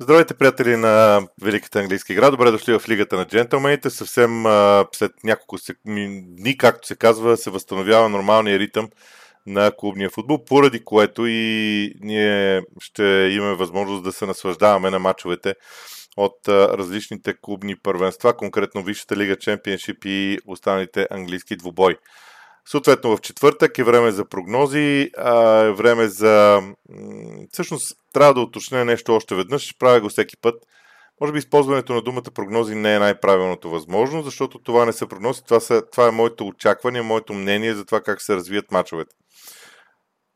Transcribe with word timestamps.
Здравейте, 0.00 0.34
приятели 0.34 0.76
на 0.76 1.22
Великата 1.42 1.78
английска 1.78 2.12
игра. 2.12 2.30
Добре 2.30 2.50
дошли 2.50 2.78
в 2.78 2.88
Лигата 2.88 3.16
на 3.16 3.24
джентълмените. 3.26 3.90
Съвсем 3.90 4.46
а, 4.46 4.86
след 4.94 5.12
няколко 5.24 5.56
дни, 5.86 6.58
както 6.58 6.86
се 6.86 6.96
казва, 6.96 7.36
се 7.36 7.50
възстановява 7.50 8.08
нормалния 8.08 8.58
ритъм 8.58 8.88
на 9.46 9.72
клубния 9.78 10.10
футбол, 10.10 10.44
поради 10.44 10.84
което 10.84 11.26
и 11.26 11.92
ние 12.00 12.62
ще 12.80 13.02
имаме 13.32 13.54
възможност 13.54 14.04
да 14.04 14.12
се 14.12 14.26
наслаждаваме 14.26 14.90
на 14.90 14.98
мачовете 14.98 15.54
от 16.16 16.48
а, 16.48 16.78
различните 16.78 17.34
клубни 17.42 17.76
първенства, 17.76 18.36
конкретно 18.36 18.82
Висшата 18.82 19.16
лига, 19.16 19.36
Чемпионшип 19.36 20.04
и 20.04 20.38
останалите 20.46 21.06
английски 21.10 21.56
двубой. 21.56 21.96
Съответно 22.70 23.16
в 23.16 23.20
четвъртък 23.20 23.78
е 23.78 23.84
време 23.84 24.10
за 24.10 24.24
прогнози, 24.24 25.10
а 25.16 25.60
е 25.64 25.72
време 25.72 26.08
за... 26.08 26.62
Всъщност 27.52 27.96
трябва 28.12 28.34
да 28.34 28.40
уточня 28.40 28.84
нещо 28.84 29.14
още 29.14 29.34
веднъж, 29.34 29.74
правя 29.78 30.00
го 30.00 30.08
всеки 30.08 30.36
път. 30.36 30.54
Може 31.20 31.32
би 31.32 31.38
използването 31.38 31.94
на 31.94 32.02
думата 32.02 32.22
прогнози 32.34 32.74
не 32.74 32.94
е 32.94 32.98
най-правилното 32.98 33.70
възможно, 33.70 34.22
защото 34.22 34.58
това 34.58 34.84
не 34.84 34.92
са 34.92 35.06
прогнози, 35.06 35.42
това, 35.44 35.60
са, 35.60 35.82
това 35.92 36.08
е 36.08 36.10
моето 36.10 36.46
очакване, 36.46 37.02
моето 37.02 37.34
мнение 37.34 37.74
за 37.74 37.84
това 37.84 38.00
как 38.00 38.22
се 38.22 38.36
развият 38.36 38.72
мачовете. 38.72 39.14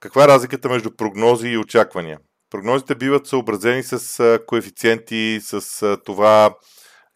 Каква 0.01 0.25
е 0.25 0.29
разликата 0.29 0.69
между 0.69 0.91
прогнози 0.97 1.49
и 1.49 1.59
очаквания? 1.59 2.19
Прогнозите 2.51 2.95
биват 2.95 3.27
съобразени 3.27 3.83
с 3.83 4.39
коефициенти, 4.47 5.39
с 5.43 5.99
това 6.05 6.55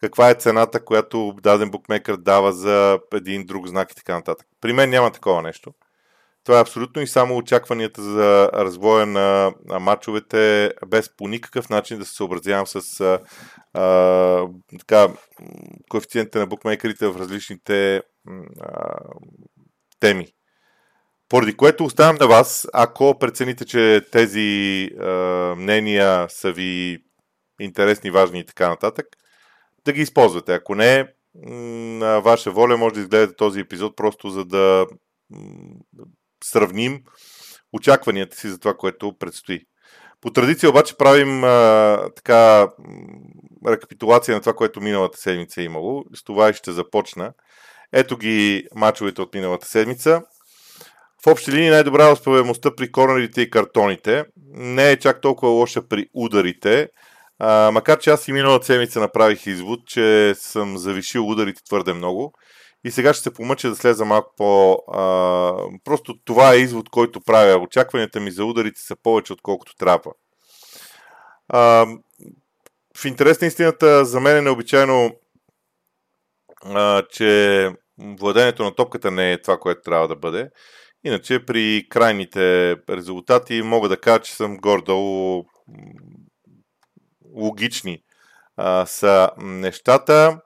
каква 0.01 0.29
е 0.29 0.33
цената, 0.35 0.85
която 0.85 1.33
даден 1.43 1.71
букмекър 1.71 2.17
дава 2.17 2.53
за 2.53 2.99
един 3.13 3.45
друг 3.45 3.67
знак 3.67 3.91
и 3.91 3.95
така 3.95 4.15
нататък. 4.15 4.47
При 4.61 4.73
мен 4.73 4.89
няма 4.89 5.11
такова 5.11 5.41
нещо. 5.41 5.73
Това 6.47 6.57
е 6.57 6.61
абсолютно 6.61 7.01
и 7.01 7.07
само 7.07 7.37
очакванията 7.37 8.01
за 8.01 8.49
развоя 8.53 9.05
на, 9.05 9.53
матчовете, 9.79 10.71
без 10.87 11.15
по 11.17 11.27
никакъв 11.27 11.69
начин 11.69 11.99
да 11.99 12.05
се 12.05 12.15
съобразявам 12.15 12.67
с 12.67 13.01
а, 13.01 13.19
а, 13.73 14.47
така, 14.79 15.07
коефициентите 15.89 16.39
на 16.39 16.47
букмекерите 16.47 17.07
в 17.07 17.19
различните 17.19 18.01
а, 18.61 18.97
теми. 19.99 20.27
Поради 21.29 21.57
което 21.57 21.83
оставям 21.83 22.15
на 22.19 22.27
вас, 22.27 22.67
ако 22.73 23.19
прецените, 23.19 23.65
че 23.65 24.01
тези 24.11 24.89
а, 24.99 25.07
мнения 25.57 26.25
са 26.29 26.51
ви 26.51 26.97
интересни, 27.59 28.11
важни 28.11 28.39
и 28.39 28.45
така 28.45 28.69
нататък, 28.69 29.05
да 29.87 29.93
ги 29.93 30.01
използвате. 30.01 30.53
Ако 30.53 30.75
не, 30.75 31.07
на 31.35 32.19
ваша 32.19 32.51
воля 32.51 32.77
може 32.77 32.93
да 32.93 33.01
изгледате 33.01 33.35
този 33.35 33.59
епизод 33.59 33.95
просто 33.95 34.29
за 34.29 34.45
да 34.45 34.85
сравним 36.43 37.03
очакванията 37.73 38.37
си 38.37 38.49
за 38.49 38.59
това, 38.59 38.73
което 38.73 39.17
предстои. 39.19 39.59
По 40.21 40.31
традиция 40.31 40.69
обаче 40.69 40.97
правим 40.97 41.43
а, 41.43 42.09
така 42.15 42.67
рекапитулация 43.67 44.35
на 44.35 44.41
това, 44.41 44.53
което 44.53 44.81
миналата 44.81 45.17
седмица 45.17 45.61
е 45.61 45.65
имало. 45.65 46.03
С 46.13 46.23
това 46.23 46.49
и 46.49 46.53
ще 46.53 46.71
започна. 46.71 47.33
Ето 47.93 48.17
ги 48.17 48.67
мачовете 48.75 49.21
от 49.21 49.33
миналата 49.33 49.67
седмица. 49.67 50.21
В 51.23 51.27
общи 51.27 51.51
линии 51.51 51.69
най-добра 51.69 52.11
успеваемостта 52.11 52.75
при 52.75 52.91
корнерите 52.91 53.41
и 53.41 53.49
картоните. 53.49 54.25
Не 54.53 54.91
е 54.91 54.99
чак 54.99 55.21
толкова 55.21 55.51
лоша 55.51 55.87
при 55.87 56.09
ударите. 56.13 56.89
А, 57.39 57.71
макар 57.71 57.99
че 57.99 58.09
аз 58.09 58.27
и 58.27 58.33
миналата 58.33 58.65
седмица 58.65 58.99
направих 58.99 59.47
извод, 59.47 59.79
че 59.85 60.33
съм 60.35 60.77
завишил 60.77 61.29
ударите 61.29 61.61
твърде 61.63 61.93
много. 61.93 62.33
И 62.83 62.91
сега 62.91 63.13
ще 63.13 63.23
се 63.23 63.33
помъча 63.33 63.69
да 63.69 63.75
слеза 63.75 64.05
малко 64.05 64.33
по... 64.37 64.73
А, 64.93 65.53
просто 65.83 66.15
това 66.25 66.53
е 66.53 66.57
извод, 66.57 66.89
който 66.89 67.21
правя. 67.21 67.57
Очакванията 67.57 68.19
ми 68.19 68.31
за 68.31 68.45
ударите 68.45 68.81
са 68.81 68.95
повече, 69.03 69.33
отколкото 69.33 69.75
трябва. 69.75 70.11
А, 71.49 71.85
в 72.97 73.05
интерес 73.05 73.41
на 73.41 73.47
истината, 73.47 74.05
за 74.05 74.19
мен 74.19 74.37
е 74.37 74.41
необичайно, 74.41 75.11
а, 76.65 77.03
че 77.11 77.71
владението 78.19 78.63
на 78.63 78.75
топката 78.75 79.11
не 79.11 79.33
е 79.33 79.41
това, 79.41 79.57
което 79.57 79.81
трябва 79.81 80.07
да 80.07 80.15
бъде. 80.15 80.49
Иначе 81.03 81.45
при 81.45 81.87
крайните 81.89 82.75
резултати 82.89 83.61
мога 83.61 83.89
да 83.89 83.97
кажа, 83.97 84.19
че 84.19 84.35
съм 84.35 84.57
гордо 84.57 85.43
логични 87.37 87.99
а, 88.57 88.85
са 88.85 89.29
нещата. 89.37 90.39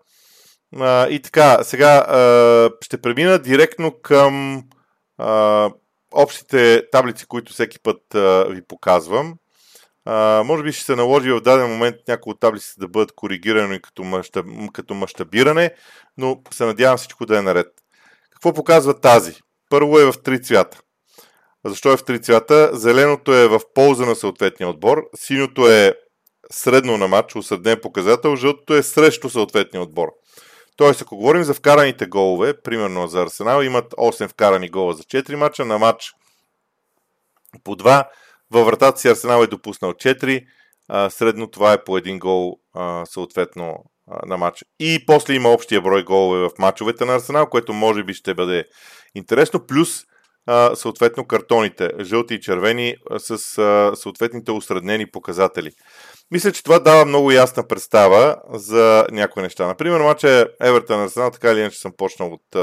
А, 0.79 1.07
и 1.07 1.21
така, 1.21 1.63
сега 1.63 1.95
а, 1.95 2.69
ще 2.81 3.01
премина 3.01 3.39
директно 3.39 3.91
към 4.01 4.63
а, 5.17 5.69
общите 6.11 6.83
таблици, 6.91 7.25
които 7.25 7.53
всеки 7.53 7.79
път 7.79 8.15
а, 8.15 8.45
ви 8.49 8.61
показвам. 8.67 9.33
А, 10.05 10.43
може 10.45 10.63
би 10.63 10.71
ще 10.71 10.85
се 10.85 10.95
наложи 10.95 11.31
в 11.31 11.41
даден 11.41 11.69
момент 11.69 11.95
някои 12.07 12.31
от 12.31 12.39
таблиците 12.39 12.79
да 12.79 12.87
бъдат 12.87 13.11
коригирани 13.11 13.81
като, 13.81 14.03
мащаб, 14.03 14.45
като 14.73 14.93
мащабиране, 14.93 15.71
но 16.17 16.41
се 16.53 16.65
надявам 16.65 16.97
всичко 16.97 17.25
да 17.25 17.37
е 17.37 17.41
наред. 17.41 17.67
Какво 18.31 18.53
показва 18.53 18.99
тази? 18.99 19.35
Първо 19.69 19.99
е 19.99 20.11
в 20.11 20.13
три 20.23 20.41
цвята. 20.41 20.81
Защо 21.65 21.93
е 21.93 21.97
в 21.97 22.03
три 22.03 22.21
цвята? 22.21 22.69
Зеленото 22.73 23.33
е 23.33 23.47
в 23.47 23.59
полза 23.73 24.05
на 24.05 24.15
съответния 24.15 24.69
отбор, 24.69 25.03
синьото 25.15 25.67
е 25.67 25.93
средно 26.51 26.97
на 26.97 27.07
матч, 27.07 27.35
осреднен 27.35 27.79
показател, 27.81 28.35
жълтото 28.35 28.73
е 28.73 28.83
срещу 28.83 29.29
съответния 29.29 29.83
отбор. 29.83 30.07
Тоест, 30.75 31.01
ако 31.01 31.17
говорим 31.17 31.43
за 31.43 31.53
вкараните 31.53 32.05
голове, 32.05 32.61
примерно 32.61 33.07
за 33.07 33.21
Арсенал, 33.21 33.61
имат 33.61 33.93
8 33.93 34.27
вкарани 34.27 34.69
гола 34.69 34.93
за 34.93 35.03
4 35.03 35.35
мача, 35.35 35.65
на 35.65 35.77
матч 35.77 36.11
по 37.63 37.75
2, 37.75 38.07
във 38.51 38.65
вратата 38.65 38.99
си 38.99 39.07
Арсенал 39.07 39.43
е 39.43 39.47
допуснал 39.47 39.91
4, 39.91 40.45
средно 41.09 41.47
това 41.47 41.73
е 41.73 41.83
по 41.83 41.97
един 41.97 42.19
гол 42.19 42.57
съответно 43.05 43.77
на 44.25 44.37
матч. 44.37 44.65
И 44.79 45.05
после 45.07 45.33
има 45.33 45.49
общия 45.49 45.81
брой 45.81 46.03
голове 46.03 46.39
в 46.39 46.51
матчовете 46.59 47.05
на 47.05 47.15
Арсенал, 47.15 47.49
което 47.49 47.73
може 47.73 48.03
би 48.03 48.13
ще 48.13 48.33
бъде 48.33 48.65
интересно, 49.15 49.65
плюс 49.67 50.03
съответно 50.73 51.27
картоните, 51.27 51.89
жълти 52.01 52.33
и 52.33 52.41
червени, 52.41 52.95
с 53.17 53.37
съответните 53.95 54.51
усреднени 54.51 55.11
показатели. 55.11 55.71
Мисля, 56.31 56.51
че 56.51 56.63
това 56.63 56.79
дава 56.79 57.05
много 57.05 57.31
ясна 57.31 57.67
представа 57.67 58.35
за 58.53 59.05
някои 59.11 59.43
неща. 59.43 59.67
Например, 59.67 59.99
матча 59.99 60.47
Евертън 60.61 61.01
Арсенал, 61.01 61.31
така 61.31 61.51
или 61.51 61.59
иначе 61.59 61.79
съм 61.79 61.91
почнал 61.97 62.33
от 62.33 62.55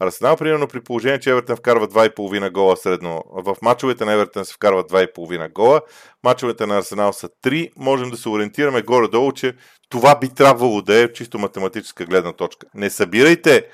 Арсенал, 0.00 0.36
примерно 0.36 0.68
при 0.68 0.80
положение, 0.80 1.20
че 1.20 1.30
Евертън 1.30 1.56
вкарва 1.56 1.88
2,5 1.88 2.50
гола 2.50 2.76
средно. 2.76 3.22
В 3.32 3.56
мачовете 3.62 4.04
на 4.04 4.12
Евертън 4.12 4.44
се 4.44 4.54
вкарва 4.54 4.84
2,5 4.84 5.52
гола, 5.52 5.80
мачовете 6.24 6.66
на 6.66 6.78
Арсенал 6.78 7.12
са 7.12 7.28
3, 7.44 7.70
можем 7.76 8.10
да 8.10 8.16
се 8.16 8.28
ориентираме 8.28 8.82
горе-долу, 8.82 9.32
че 9.32 9.54
това 9.88 10.18
би 10.18 10.28
трябвало 10.34 10.82
да 10.82 11.02
е 11.02 11.12
чисто 11.12 11.38
математическа 11.38 12.04
гледна 12.04 12.32
точка. 12.32 12.66
Не 12.74 12.90
събирайте 12.90 13.66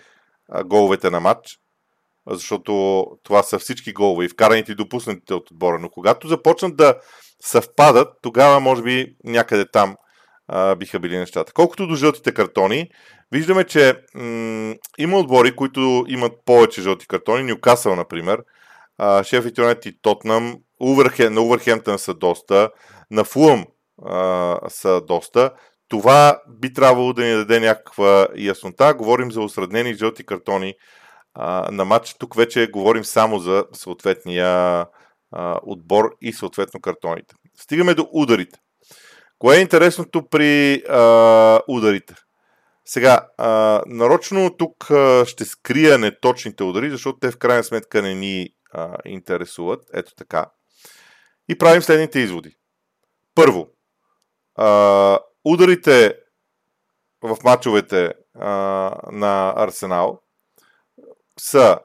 головете 0.65 1.11
на 1.11 1.21
матч, 1.21 1.59
защото 2.31 3.05
това 3.23 3.43
са 3.43 3.59
всички 3.59 3.93
голове 3.93 4.25
и 4.25 4.29
вкараните 4.29 4.73
и 4.73 4.75
допуснатите 4.75 5.35
от 5.35 5.51
отбора. 5.51 5.79
Но 5.79 5.89
когато 5.89 6.29
започнат 6.29 6.77
да 6.77 6.95
съвпадат, 7.43 8.09
тогава 8.23 8.61
може 8.61 8.83
би 8.83 9.17
някъде 9.25 9.71
там 9.71 9.97
а, 10.49 10.75
биха 10.75 11.01
били 11.01 11.19
нещата. 11.19 11.53
Колкото 11.53 11.87
до 11.87 11.95
жълтите 11.95 12.35
картони, 12.35 12.89
виждаме, 13.33 13.65
че 13.65 13.95
м- 14.15 14.75
има 14.99 15.19
отбори, 15.19 15.57
които 15.57 16.05
имат 16.09 16.33
повече 16.45 16.83
жълти 16.83 17.07
картони. 17.07 17.43
Нюкасъл, 17.43 17.97
например, 17.97 18.43
Шеф 19.23 19.45
Юнайтед 19.59 19.87
и 19.87 20.01
Тотнам, 20.03 20.57
Увърхем, 20.81 21.35
на 21.35 21.41
Увърхемптън 21.41 21.99
са 21.99 22.15
доста, 22.15 22.71
на 23.11 23.25
Фулъм 23.25 23.65
са 24.69 25.01
доста. 25.01 25.51
Това 25.89 26.41
би 26.49 26.73
трябвало 26.73 27.13
да 27.13 27.25
ни 27.25 27.33
даде 27.33 27.61
някаква 27.61 28.29
яснота. 28.37 28.95
Говорим 28.95 29.33
за 29.33 29.41
осреднени 29.41 29.95
жълти 29.95 30.27
картони 30.27 30.75
на 31.71 31.85
матч. 31.85 32.15
Тук 32.15 32.35
вече 32.35 32.71
говорим 32.71 33.05
само 33.05 33.39
за 33.39 33.65
съответния 33.73 34.87
а, 35.33 35.61
отбор 35.63 36.17
и 36.21 36.33
съответно 36.33 36.81
картоните. 36.81 37.35
Стигаме 37.61 37.95
до 37.95 38.09
ударите. 38.13 38.59
Кое 39.39 39.57
е 39.57 39.61
интересното 39.61 40.28
при 40.28 40.83
а, 40.89 41.60
ударите? 41.69 42.15
Сега, 42.84 43.28
а, 43.39 43.83
нарочно 43.87 44.57
тук 44.57 44.91
а, 44.91 45.25
ще 45.27 45.45
скрия 45.45 45.99
неточните 45.99 46.65
удари, 46.65 46.91
защото 46.91 47.19
те 47.19 47.31
в 47.31 47.39
крайна 47.39 47.65
сметка 47.65 48.03
не 48.03 48.15
ни 48.15 48.49
а, 48.72 48.97
интересуват. 49.05 49.84
Ето 49.93 50.15
така. 50.15 50.47
И 51.49 51.59
правим 51.59 51.83
следните 51.83 52.21
изводи. 52.21 52.57
Първо, 53.34 53.69
а, 54.55 55.19
ударите 55.45 56.15
в 57.22 57.37
мачовете 57.45 58.13
а, 58.34 58.51
на 59.13 59.55
Арсенал 59.57 60.22
са 61.38 61.78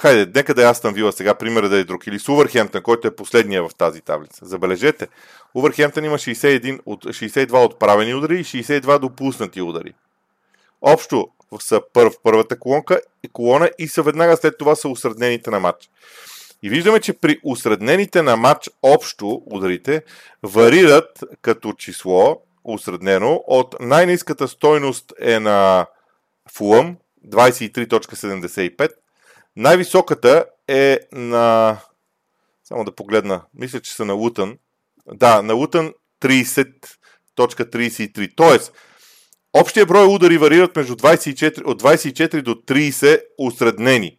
хайде, 0.00 0.32
нека 0.34 0.54
да 0.54 0.62
е 0.62 0.70
Астан 0.70 0.94
Вила 0.94 1.12
сега, 1.12 1.34
пример 1.34 1.68
да 1.68 1.78
е 1.78 1.84
друг. 1.84 2.06
Или 2.06 2.18
с 2.18 2.28
Увърхемптън, 2.28 2.82
който 2.82 3.08
е 3.08 3.16
последния 3.16 3.68
в 3.68 3.74
тази 3.74 4.00
таблица. 4.00 4.46
Забележете, 4.46 5.08
Увърхемптън 5.54 6.04
има 6.04 6.18
61 6.18 6.80
от, 6.86 7.04
62 7.04 7.64
отправени 7.64 8.14
удари 8.14 8.38
и 8.38 8.44
62 8.44 8.98
допуснати 8.98 9.62
удари. 9.62 9.94
Общо 10.82 11.28
са 11.60 11.80
първ, 11.92 12.12
първата 12.22 12.58
колонка 12.58 13.00
и 13.22 13.28
колона 13.28 13.70
и 13.78 13.88
са 13.88 14.02
веднага 14.02 14.36
след 14.36 14.58
това 14.58 14.74
са 14.74 14.88
усреднените 14.88 15.50
на 15.50 15.60
матч. 15.60 15.90
И 16.62 16.68
виждаме, 16.68 17.00
че 17.00 17.12
при 17.12 17.40
усреднените 17.44 18.22
на 18.22 18.36
матч 18.36 18.70
общо 18.82 19.42
ударите 19.46 20.02
варират 20.42 21.24
като 21.42 21.72
число 21.72 22.40
усреднено 22.64 23.44
от 23.46 23.74
най-низката 23.80 24.48
стойност 24.48 25.12
е 25.20 25.40
на 25.40 25.86
Фулъм 26.52 26.96
23.75, 27.28 28.90
най-високата 29.56 30.46
е 30.68 30.98
на 31.12 31.76
само 32.64 32.84
да 32.84 32.94
погледна, 32.94 33.42
мисля, 33.54 33.80
че 33.80 33.94
са 33.94 34.04
на 34.04 34.12
Лутън. 34.12 34.58
Да, 35.06 35.42
на 35.42 35.54
Лутън 35.54 35.92
30.33. 36.20 38.36
Тоест, 38.36 38.72
общия 39.52 39.86
брой 39.86 40.14
удари 40.14 40.38
варират 40.38 40.76
между 40.76 40.96
24, 40.96 41.64
от 41.64 41.82
24 41.82 42.42
до 42.42 42.54
30 42.54 43.20
усреднени. 43.38 44.18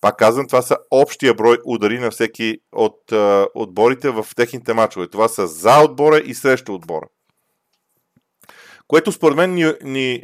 Пак 0.00 0.16
казвам, 0.16 0.46
това 0.46 0.62
са 0.62 0.76
общия 0.90 1.34
брой 1.34 1.58
удари 1.64 1.98
на 1.98 2.10
всеки 2.10 2.58
от 2.72 3.12
отборите 3.54 4.10
в 4.10 4.26
техните 4.36 4.74
мачове. 4.74 5.08
Това 5.08 5.28
са 5.28 5.46
за 5.46 5.80
отбора 5.80 6.18
и 6.18 6.34
срещу 6.34 6.74
отбора. 6.74 7.06
Което 8.88 9.12
според 9.12 9.36
мен 9.36 9.54
ни, 9.54 9.72
ни, 9.82 10.22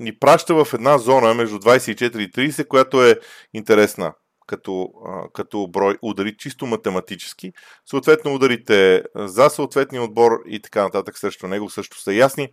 ни 0.00 0.18
праща 0.18 0.64
в 0.64 0.74
една 0.74 0.98
зона 0.98 1.34
между 1.34 1.58
24 1.58 2.18
и 2.18 2.32
30, 2.32 2.68
която 2.68 3.04
е 3.04 3.20
интересна 3.54 4.12
като, 4.46 4.88
като 5.32 5.66
брой 5.66 5.98
удари, 6.02 6.36
чисто 6.36 6.66
математически. 6.66 7.52
Съответно, 7.86 8.34
ударите 8.34 9.02
за 9.14 9.48
съответния 9.48 10.02
отбор 10.02 10.42
и 10.48 10.60
така 10.60 10.82
нататък 10.82 11.18
срещу 11.18 11.46
него 11.46 11.70
също 11.70 12.00
са 12.00 12.14
ясни. 12.14 12.48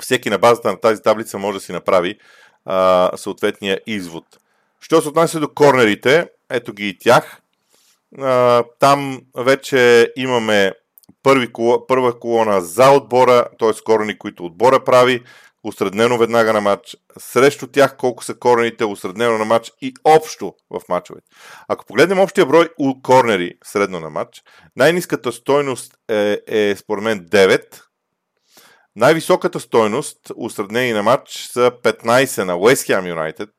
Всеки 0.00 0.30
на 0.30 0.38
базата 0.38 0.68
на 0.68 0.80
тази 0.80 1.02
таблица 1.02 1.38
може 1.38 1.58
да 1.58 1.64
си 1.64 1.72
направи 1.72 2.18
а, 2.64 3.10
съответния 3.16 3.80
извод. 3.86 4.24
Що 4.80 5.02
се 5.02 5.08
отнася 5.08 5.40
до 5.40 5.54
корнерите, 5.54 6.30
ето 6.50 6.72
ги 6.72 6.88
и 6.88 6.98
тях. 6.98 7.42
А, 8.18 8.64
там 8.78 9.20
вече 9.36 10.12
имаме 10.16 10.72
първи, 11.22 11.48
първа 11.88 12.20
колона 12.20 12.60
за 12.60 12.90
отбора, 12.90 13.44
т.е. 13.58 13.72
корени, 13.84 14.18
които 14.18 14.44
отбора 14.44 14.84
прави, 14.84 15.24
осреднено 15.64 16.18
веднага 16.18 16.52
на 16.52 16.60
матч, 16.60 16.96
срещу 17.18 17.66
тях 17.66 17.96
колко 17.96 18.24
са 18.24 18.34
корените, 18.34 18.84
осреднено 18.84 19.38
на 19.38 19.44
матч 19.44 19.72
и 19.82 19.94
общо 20.04 20.54
в 20.70 20.80
матчовете. 20.88 21.26
Ако 21.68 21.84
погледнем 21.84 22.18
общия 22.18 22.46
брой 22.46 22.68
у 22.78 23.02
корнери 23.02 23.54
средно 23.64 24.00
на 24.00 24.10
матч, 24.10 24.42
най-низката 24.76 25.32
стойност 25.32 25.94
е, 26.10 26.38
е 26.46 26.76
според 26.76 27.04
мен 27.04 27.20
9, 27.20 27.82
най-високата 28.96 29.60
стойност, 29.60 30.18
усреднени 30.36 30.92
на 30.92 31.02
матч, 31.02 31.48
са 31.52 31.72
15 31.82 32.44
на 32.44 32.54
West 32.54 32.94
Ham 32.94 33.14
United, 33.14 33.50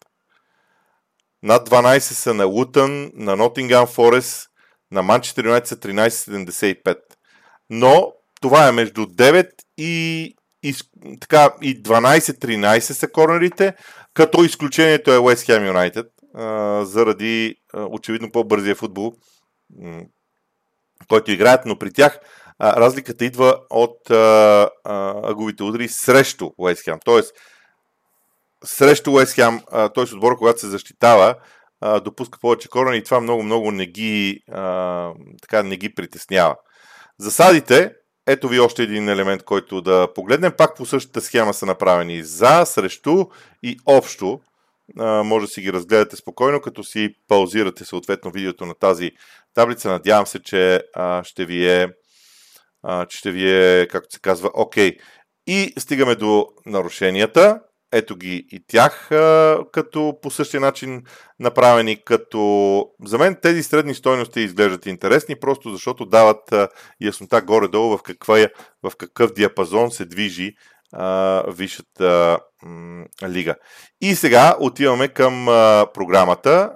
над 1.43 1.69
12 1.69 1.99
са 1.99 2.33
на 2.33 2.45
Лутън, 2.45 3.11
на 3.13 3.37
Nottingham 3.37 3.85
Forest, 3.85 4.47
на 4.91 5.03
Манчестър 5.03 5.45
Юнайтед 5.45 5.67
са 5.67 5.77
13,75. 5.77 6.97
Но 7.69 8.13
това 8.41 8.67
е 8.67 8.71
между 8.71 9.05
9 9.05 9.49
и 9.77 10.35
и, 10.63 10.75
така, 11.19 11.53
и 11.61 11.83
12-13 11.83 12.79
са 12.79 13.11
корнерите, 13.11 13.75
като 14.13 14.43
изключението 14.43 15.11
е 15.11 15.17
West 15.17 15.49
Ham 15.49 15.71
United, 15.71 16.07
а, 16.35 16.85
заради 16.85 17.55
а, 17.73 17.85
очевидно 17.85 18.31
по-бързия 18.31 18.75
футбол, 18.75 19.13
м- 19.81 20.01
който 21.07 21.31
играят, 21.31 21.65
но 21.65 21.79
при 21.79 21.93
тях 21.93 22.19
а, 22.59 22.81
разликата 22.81 23.25
идва 23.25 23.59
от 23.69 24.09
а, 24.09 24.69
а, 24.83 25.29
аговите 25.31 25.63
удари 25.63 25.87
срещу 25.87 26.45
West 26.45 26.91
Ham. 26.91 26.99
Тоест, 27.05 27.33
срещу 28.63 29.11
West 29.11 29.41
Ham, 29.43 29.63
т.е. 29.93 30.15
отбора, 30.15 30.35
когато 30.35 30.59
се 30.59 30.67
защитава, 30.67 31.35
а, 31.81 31.99
допуска 31.99 32.39
повече 32.39 32.69
корени 32.69 32.97
и 32.97 33.03
това 33.03 33.19
много-много 33.19 33.71
не 33.71 33.85
ги, 33.85 34.39
а, 34.51 35.13
така, 35.41 35.63
не 35.63 35.77
ги 35.77 35.93
притеснява. 35.95 36.55
Засадите, 37.19 37.93
ето 38.27 38.47
ви 38.47 38.59
още 38.59 38.83
един 38.83 39.09
елемент, 39.09 39.43
който 39.43 39.81
да 39.81 40.07
погледнем. 40.15 40.51
Пак 40.57 40.75
по 40.75 40.85
същата 40.85 41.21
схема 41.21 41.53
са 41.53 41.65
направени 41.65 42.23
за, 42.23 42.65
срещу 42.65 43.25
и 43.63 43.79
общо. 43.85 44.39
Може 45.23 45.45
да 45.45 45.51
си 45.51 45.61
ги 45.61 45.73
разгледате 45.73 46.15
спокойно, 46.15 46.61
като 46.61 46.83
си 46.83 47.15
паузирате 47.27 47.85
съответно 47.85 48.31
видеото 48.31 48.65
на 48.65 48.73
тази 48.73 49.11
таблица. 49.53 49.89
Надявам 49.89 50.27
се, 50.27 50.43
че 50.43 50.83
ще 51.23 51.45
ви 51.45 51.69
е, 51.69 51.89
ще 53.09 53.31
ви 53.31 53.51
е, 53.51 53.87
както 53.87 54.13
се 54.13 54.19
казва, 54.19 54.51
окей. 54.53 54.91
Okay. 54.91 54.99
И 55.47 55.73
стигаме 55.79 56.15
до 56.15 56.47
нарушенията. 56.65 57.61
Ето 57.91 58.15
ги 58.15 58.47
и 58.51 58.63
тях, 58.67 59.07
като 59.71 60.19
по 60.21 60.31
същия 60.31 60.61
начин 60.61 61.03
направени, 61.39 62.03
като 62.05 62.85
за 63.05 63.17
мен 63.17 63.37
тези 63.41 63.63
средни 63.63 63.93
стойности 63.93 64.41
изглеждат 64.41 64.85
интересни, 64.85 65.39
просто 65.39 65.69
защото 65.69 66.05
дават 66.05 66.53
яснота 67.01 67.41
горе-долу 67.41 67.97
в, 67.97 68.03
каква, 68.03 68.39
е, 68.39 68.49
в 68.83 68.91
какъв 68.97 69.33
диапазон 69.33 69.91
се 69.91 70.05
движи 70.05 70.53
а, 70.93 71.43
висшата 71.47 72.39
лига. 73.27 73.55
И 74.01 74.15
сега 74.15 74.55
отиваме 74.59 75.07
към 75.07 75.45
програмата. 75.93 76.71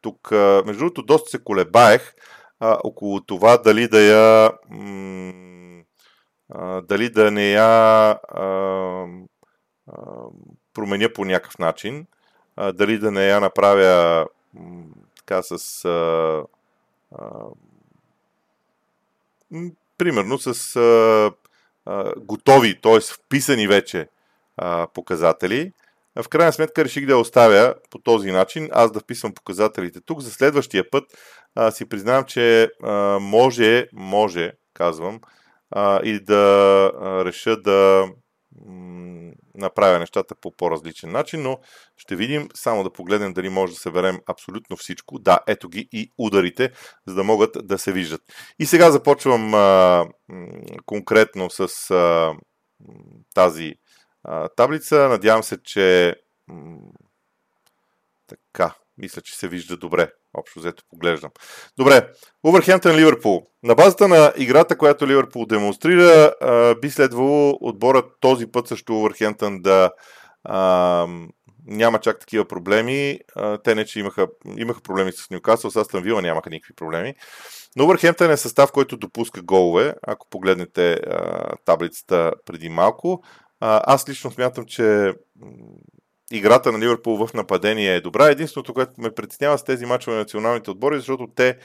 Тук, 0.00 0.30
между 0.66 0.78
другото, 0.78 1.02
доста 1.02 1.30
се 1.30 1.44
колебаех 1.44 2.14
около 2.60 3.20
това 3.20 3.56
дали 3.56 3.88
да 3.88 4.00
я 4.00 4.52
дали 6.82 7.10
да 7.10 7.30
не 7.30 7.50
я 7.50 8.18
променя 10.74 11.08
по 11.14 11.24
някакъв 11.24 11.58
начин. 11.58 12.06
А, 12.56 12.72
дали 12.72 12.98
да 12.98 13.10
не 13.10 13.26
я 13.26 13.40
направя 13.40 14.26
така 15.16 15.42
с. 15.42 15.84
А, 15.84 16.44
а, 17.12 17.30
примерно 19.98 20.38
с 20.38 20.76
а, 20.76 21.32
а, 21.86 22.12
готови, 22.16 22.80
т.е. 22.80 23.00
вписани 23.00 23.68
вече 23.68 24.08
а, 24.56 24.86
показатели. 24.94 25.72
В 26.22 26.28
крайна 26.28 26.52
сметка 26.52 26.84
реших 26.84 27.06
да 27.06 27.12
я 27.12 27.18
оставя 27.18 27.74
по 27.90 27.98
този 27.98 28.32
начин, 28.32 28.68
аз 28.72 28.92
да 28.92 29.00
вписвам 29.00 29.34
показателите 29.34 30.00
тук. 30.00 30.20
За 30.20 30.30
следващия 30.30 30.90
път 30.90 31.04
а, 31.54 31.70
си 31.70 31.88
признавам, 31.88 32.24
че 32.24 32.70
а, 32.82 33.18
може, 33.20 33.88
може, 33.92 34.52
казвам, 34.74 35.20
а, 35.70 36.00
и 36.04 36.20
да 36.20 36.92
а, 37.00 37.24
реша 37.24 37.56
да 37.56 38.08
направя 39.54 39.98
нещата 39.98 40.34
по 40.34 40.56
по-различен 40.56 41.12
начин, 41.12 41.42
но 41.42 41.58
ще 41.96 42.16
видим, 42.16 42.48
само 42.54 42.84
да 42.84 42.92
погледнем 42.92 43.32
дали 43.32 43.48
може 43.48 43.72
да 43.72 43.78
съберем 43.78 44.20
абсолютно 44.26 44.76
всичко. 44.76 45.18
Да, 45.18 45.38
ето 45.46 45.68
ги 45.68 45.88
и 45.92 46.12
ударите, 46.18 46.72
за 47.06 47.14
да 47.14 47.24
могат 47.24 47.66
да 47.66 47.78
се 47.78 47.92
виждат. 47.92 48.22
И 48.58 48.66
сега 48.66 48.90
започвам 48.90 49.54
а, 49.54 50.06
конкретно 50.86 51.50
с 51.50 51.90
а, 51.90 52.34
тази 53.34 53.74
а, 54.24 54.48
таблица. 54.48 55.08
Надявам 55.08 55.42
се, 55.42 55.62
че 55.62 56.16
така, 58.26 58.74
мисля, 58.98 59.22
че 59.22 59.36
се 59.36 59.48
вижда 59.48 59.76
добре. 59.76 60.08
Общо 60.34 60.58
взето 60.58 60.82
поглеждам. 60.90 61.30
Добре, 61.78 62.08
Увърхемптън 62.44 62.96
Ливърпул. 62.96 63.46
На 63.62 63.74
базата 63.74 64.08
на 64.08 64.32
играта, 64.36 64.78
която 64.78 65.06
Ливърпул 65.06 65.46
демонстрира, 65.46 66.32
би 66.82 66.90
следвало 66.90 67.58
отборът 67.60 68.04
този 68.20 68.46
път 68.46 68.68
също 68.68 68.98
Увърхемптън 68.98 69.62
да 69.62 69.90
няма 71.66 72.00
чак 72.00 72.20
такива 72.20 72.44
проблеми. 72.44 73.18
Те 73.64 73.74
не, 73.74 73.84
че 73.84 74.00
имаха, 74.00 74.26
имаха 74.56 74.80
проблеми 74.80 75.12
с 75.12 75.30
Ньюкасъл, 75.30 75.70
с 75.70 75.76
Астън 75.76 76.02
Вила 76.02 76.22
нямаха 76.22 76.50
никакви 76.50 76.74
проблеми. 76.74 77.14
Но 77.76 77.84
Увърхемптън 77.84 78.30
е 78.30 78.36
състав, 78.36 78.72
който 78.72 78.96
допуска 78.96 79.42
голове. 79.42 79.94
Ако 80.02 80.26
погледнете 80.30 81.00
таблицата 81.64 82.32
преди 82.46 82.68
малко, 82.68 83.22
аз 83.60 84.08
лично 84.08 84.30
смятам, 84.30 84.64
че 84.64 85.14
играта 86.32 86.72
на 86.72 86.78
Ливърпул 86.78 87.26
в 87.26 87.34
нападение 87.34 87.94
е 87.94 88.00
добра. 88.00 88.26
Единственото, 88.26 88.74
което 88.74 88.92
ме 88.98 89.10
притеснява 89.10 89.58
с 89.58 89.64
тези 89.64 89.86
мачове 89.86 90.16
на 90.16 90.22
националните 90.22 90.70
отбори, 90.70 90.96
защото 90.96 91.26
те 91.36 91.58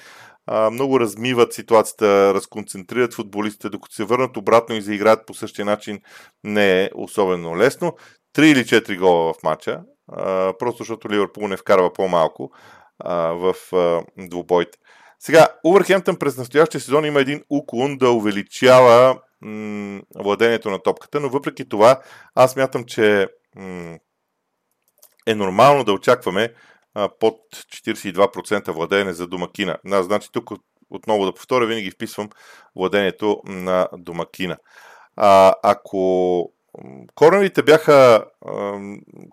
а, 0.47 0.69
много 0.69 0.99
размиват 0.99 1.53
ситуацията, 1.53 2.33
разконцентрират 2.33 3.13
футболистите, 3.13 3.69
докато 3.69 3.95
се 3.95 4.03
върнат 4.03 4.37
обратно 4.37 4.75
и 4.75 4.81
заиграят 4.81 5.25
по 5.25 5.33
същия 5.33 5.65
начин 5.65 5.99
не 6.43 6.83
е 6.83 6.89
особено 6.95 7.57
лесно. 7.57 7.93
Три 8.33 8.49
или 8.49 8.65
четири 8.65 8.97
гола 8.97 9.33
в 9.33 9.43
матча, 9.43 9.81
а, 10.11 10.53
просто 10.59 10.77
защото 10.77 11.09
Ливърпул 11.09 11.47
не 11.47 11.57
вкарва 11.57 11.93
по-малко 11.93 12.51
а, 12.99 13.15
в 13.15 13.55
а, 13.73 14.01
двубойте. 14.17 14.77
Сега, 15.19 15.47
Увърхемптън 15.63 16.15
през 16.15 16.37
настоящия 16.37 16.81
сезон 16.81 17.05
има 17.05 17.21
един 17.21 17.43
уклон 17.49 17.97
да 17.97 18.11
увеличава 18.11 19.19
м- 19.41 20.01
владението 20.15 20.69
на 20.69 20.79
топката, 20.79 21.19
но 21.19 21.29
въпреки 21.29 21.69
това 21.69 21.99
аз 22.35 22.55
мятам, 22.55 22.83
че 22.83 23.27
м- 23.55 23.97
е 25.25 25.35
нормално 25.35 25.83
да 25.83 25.93
очакваме 25.93 26.53
а, 26.93 27.09
под 27.19 27.35
42% 27.51 28.71
владеене 28.71 29.13
за 29.13 29.27
домакина. 29.27 29.77
Да, 29.85 30.03
значи 30.03 30.29
тук 30.31 30.51
отново 30.89 31.25
да 31.25 31.33
повторя, 31.33 31.65
винаги 31.65 31.91
вписвам 31.91 32.29
владението 32.75 33.41
на 33.45 33.87
домакина. 33.97 34.57
А, 35.15 35.53
ако 35.63 36.51
корнерите 37.15 37.63
бяха, 37.63 38.25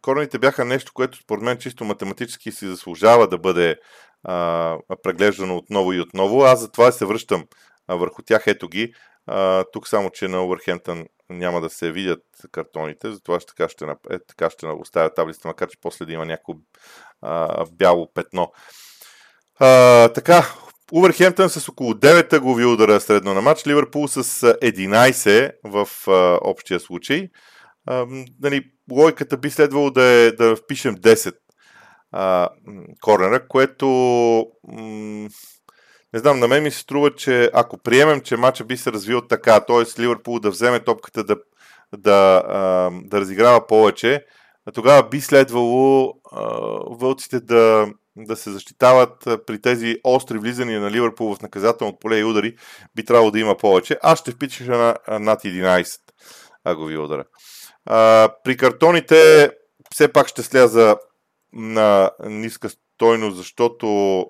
корнерите 0.03 0.39
бяха 0.39 0.65
нещо, 0.65 0.93
което 0.95 1.19
според 1.19 1.43
мен 1.43 1.59
чисто 1.59 1.85
математически 1.85 2.53
си 2.53 2.67
заслужава 2.67 3.29
да 3.29 3.39
бъде 3.39 3.77
а, 4.25 4.77
преглеждано 5.03 5.57
отново 5.57 5.93
и 5.93 6.01
отново. 6.01 6.43
Аз 6.43 6.61
затова 6.61 6.93
се 6.93 7.07
връщам 7.07 7.45
а, 7.89 7.95
върху 7.95 8.23
тях. 8.23 8.47
Ето 8.47 8.69
ги. 8.69 8.95
А, 9.27 9.65
тук 9.73 9.89
само, 9.89 10.11
че 10.11 10.29
на 10.29 10.45
Увърхемптън 10.45 11.07
няма 11.31 11.61
да 11.61 11.71
се 11.71 11.93
видят 11.93 12.25
картоните, 12.53 13.13
затова 13.13 13.41
ще, 13.41 13.47
така, 13.47 13.69
ще, 13.69 13.85
е, 14.11 14.19
така 14.29 14.51
ще 14.51 14.67
оставя 14.67 15.15
таблицата, 15.15 15.49
макар 15.49 15.69
че 15.69 15.79
после 15.81 16.07
да 16.07 16.13
има 16.13 16.27
някакво 16.27 16.55
бяло 17.73 18.13
петно. 18.15 18.53
А, 19.59 20.09
така, 20.09 20.45
Увърхемптън 20.93 21.49
с 21.49 21.69
около 21.69 21.93
9 21.93 22.39
глави 22.41 22.65
удара 22.65 23.01
средно 23.01 23.35
на 23.35 23.41
матч, 23.41 23.67
Ливърпул 23.67 24.09
с 24.09 24.23
11 24.23 25.53
в 25.65 25.89
а, 26.09 26.39
общия 26.43 26.81
случай. 26.81 27.29
А, 27.87 28.07
нали, 28.41 28.65
логиката 28.93 29.37
би 29.37 29.51
следвало 29.51 29.91
да, 29.91 30.05
е, 30.05 30.33
да 30.33 30.57
впишем 30.57 30.97
10 30.97 31.35
а, 32.13 32.49
корнера, 33.01 33.49
което 33.49 33.87
м- 34.69 35.29
не 36.13 36.21
знам, 36.21 36.39
на 36.39 36.49
мен 36.49 36.63
ми 36.63 36.71
се 36.71 36.79
струва, 36.79 37.15
че 37.15 37.51
ако 37.55 37.79
приемем, 37.79 38.21
че 38.21 38.37
матча 38.37 38.65
би 38.65 38.77
се 38.77 38.93
развил 38.93 39.21
така, 39.21 39.61
т.е. 39.61 40.01
Ливърпул 40.01 40.39
да 40.39 40.51
вземе 40.51 40.81
топката 40.81 41.25
да, 41.25 41.37
да, 41.97 42.43
да 43.05 43.21
разиграва 43.21 43.67
повече, 43.67 44.25
тогава 44.75 45.09
би 45.09 45.21
следвало 45.21 46.15
вълците 46.91 47.41
да, 47.41 47.87
да 48.17 48.37
се 48.37 48.51
защитават 48.51 49.29
при 49.47 49.61
тези 49.61 49.97
остри 50.05 50.39
влизания 50.39 50.81
на 50.81 50.91
Ливърпул 50.91 51.35
в 51.35 51.43
наказателното 51.43 51.99
поле 51.99 52.19
и 52.19 52.25
удари, 52.25 52.57
би 52.95 53.05
трябвало 53.05 53.31
да 53.31 53.41
има 53.41 53.57
повече. 53.57 53.99
Аз 54.03 54.19
ще 54.19 54.31
впичаш 54.31 54.67
на 54.67 54.97
над 55.09 55.43
11, 55.43 55.87
ако 56.65 56.85
ви 56.85 56.99
удара. 56.99 57.25
А, 57.87 58.29
при 58.45 58.57
картоните 58.57 59.51
все 59.95 60.13
пак 60.13 60.29
ще 60.29 60.43
сляза 60.43 60.97
на 61.53 62.11
ниска 62.25 62.69
стойност, 62.71 63.37
защото 63.37 64.27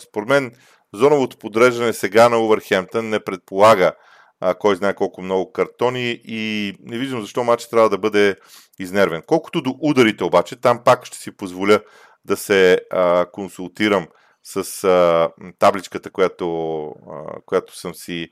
според 0.00 0.28
мен 0.28 0.52
зоновото 0.96 1.38
подреждане 1.38 1.92
сега 1.92 2.28
на 2.28 2.38
Увърхемптън 2.38 3.08
не 3.08 3.20
предполага 3.20 3.92
а, 4.40 4.54
кой 4.54 4.76
знае 4.76 4.94
колко 4.94 5.22
много 5.22 5.52
картони 5.52 6.20
и 6.24 6.72
не 6.80 6.98
виждам 6.98 7.20
защо 7.20 7.44
матчът 7.44 7.70
трябва 7.70 7.90
да 7.90 7.98
бъде 7.98 8.36
изнервен. 8.78 9.22
Колкото 9.26 9.62
до 9.62 9.74
ударите 9.80 10.24
обаче, 10.24 10.60
там 10.60 10.84
пак 10.84 11.04
ще 11.04 11.18
си 11.18 11.36
позволя 11.36 11.80
да 12.24 12.36
се 12.36 12.80
а, 12.90 13.26
консултирам 13.32 14.08
с 14.42 14.84
а, 14.84 15.30
табличката, 15.58 16.10
която, 16.10 16.86
а, 17.10 17.40
която 17.46 17.76
съм 17.76 17.94
си 17.94 18.28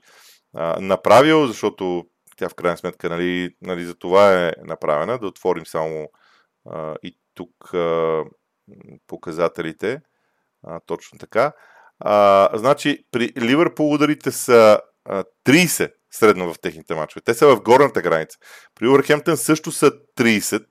а, 0.53 0.79
направил, 0.81 1.47
защото 1.47 2.05
тя 2.37 2.49
в 2.49 2.55
крайна 2.55 2.77
сметка 2.77 3.09
нали, 3.09 3.55
нали, 3.61 3.85
за 3.85 3.95
това 3.95 4.45
е 4.45 4.53
направена, 4.63 5.19
да 5.19 5.27
отворим 5.27 5.65
само 5.65 6.09
а, 6.69 6.95
и 7.03 7.17
тук 7.33 7.73
а, 7.73 8.23
показателите. 9.07 10.01
А, 10.63 10.79
точно 10.79 11.19
така. 11.19 11.53
А, 11.99 12.49
значи, 12.53 12.99
при 13.11 13.31
Ливърпул 13.37 13.93
ударите 13.93 14.31
са 14.31 14.79
а, 15.09 15.23
30 15.47 15.91
средно 16.11 16.53
в 16.53 16.59
техните 16.61 16.95
мачове. 16.95 17.21
Те 17.25 17.33
са 17.33 17.47
в 17.47 17.61
горната 17.61 18.01
граница. 18.01 18.37
При 18.75 18.87
Уърхемптън 18.87 19.37
също 19.37 19.71
са 19.71 19.91
30, 20.17 20.63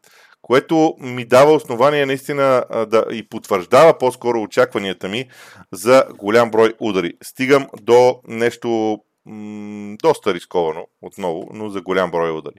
което 0.43 0.95
ми 1.01 1.25
дава 1.25 1.53
основание 1.53 2.07
наистина 2.07 2.65
да 2.89 3.05
и 3.13 3.29
потвърждава 3.29 3.99
по-скоро 3.99 4.43
очакванията 4.43 5.09
ми 5.09 5.29
за 5.73 6.05
голям 6.19 6.51
брой 6.51 6.75
удари. 6.81 7.13
Стигам 7.23 7.69
до 7.81 8.21
нещо 8.29 8.99
м- 9.27 9.97
доста 10.03 10.35
рисковано 10.35 10.87
отново, 11.03 11.49
но 11.53 11.69
за 11.69 11.81
голям 11.81 12.11
брой 12.11 12.31
удари. 12.31 12.57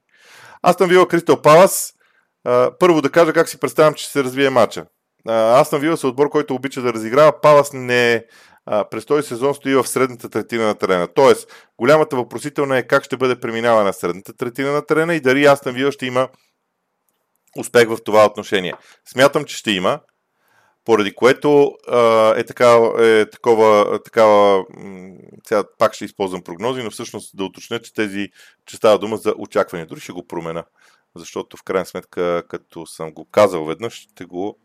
Аз 0.61 0.75
съм 0.75 0.89
вила 0.89 1.07
Кристал 1.07 1.41
Палас. 1.41 1.91
Първо 2.79 3.01
да 3.01 3.09
кажа 3.09 3.33
как 3.33 3.49
си 3.49 3.59
представям, 3.59 3.93
че 3.93 4.07
се 4.07 4.23
развие 4.23 4.49
матча. 4.49 4.85
Аз 5.27 5.69
съм 5.69 5.79
вила 5.79 5.97
с 5.97 6.03
отбор, 6.03 6.29
който 6.29 6.55
обича 6.55 6.81
да 6.81 6.93
разиграва. 6.93 7.41
Палас 7.41 7.73
не 7.73 8.25
през 8.65 9.05
този 9.05 9.27
сезон 9.27 9.55
стои 9.55 9.75
в 9.75 9.87
средната 9.87 10.29
третина 10.29 10.65
на 10.65 10.75
терена. 10.75 11.07
Тоест, 11.07 11.69
голямата 11.77 12.15
въпросителна 12.15 12.77
е 12.77 12.87
как 12.87 13.03
ще 13.03 13.17
бъде 13.17 13.39
преминавана 13.39 13.93
средната 13.93 14.33
третина 14.33 14.71
на 14.71 14.85
терена 14.85 15.15
и 15.15 15.19
дали 15.19 15.45
Астън 15.45 15.73
Вила 15.73 15.91
ще 15.91 16.05
има 16.05 16.29
успех 17.57 17.87
в 17.87 17.97
това 18.05 18.25
отношение. 18.25 18.73
Смятам, 19.05 19.45
че 19.45 19.57
ще 19.57 19.71
има, 19.71 19.99
поради 20.85 21.15
което 21.15 21.71
е, 22.37 22.43
така, 22.43 22.79
е 22.99 23.29
такова, 23.29 23.99
такава, 24.03 24.65
сега 25.47 25.63
пак 25.77 25.93
ще 25.93 26.05
използвам 26.05 26.43
прогнози, 26.43 26.83
но 26.83 26.91
всъщност 26.91 27.37
да 27.37 27.43
уточня, 27.43 27.79
че 27.79 27.93
тези, 27.93 28.29
че 28.65 28.77
става 28.77 28.99
дума 28.99 29.17
за 29.17 29.33
очакване. 29.37 29.85
Дори 29.85 29.99
ще 29.99 30.11
го 30.11 30.27
промена, 30.27 30.63
защото 31.15 31.57
в 31.57 31.63
крайна 31.63 31.85
сметка, 31.85 32.43
като 32.47 32.85
съм 32.85 33.11
го 33.11 33.25
казал 33.25 33.65
веднъж, 33.65 33.93
ще 33.93 34.25
го 34.25 34.57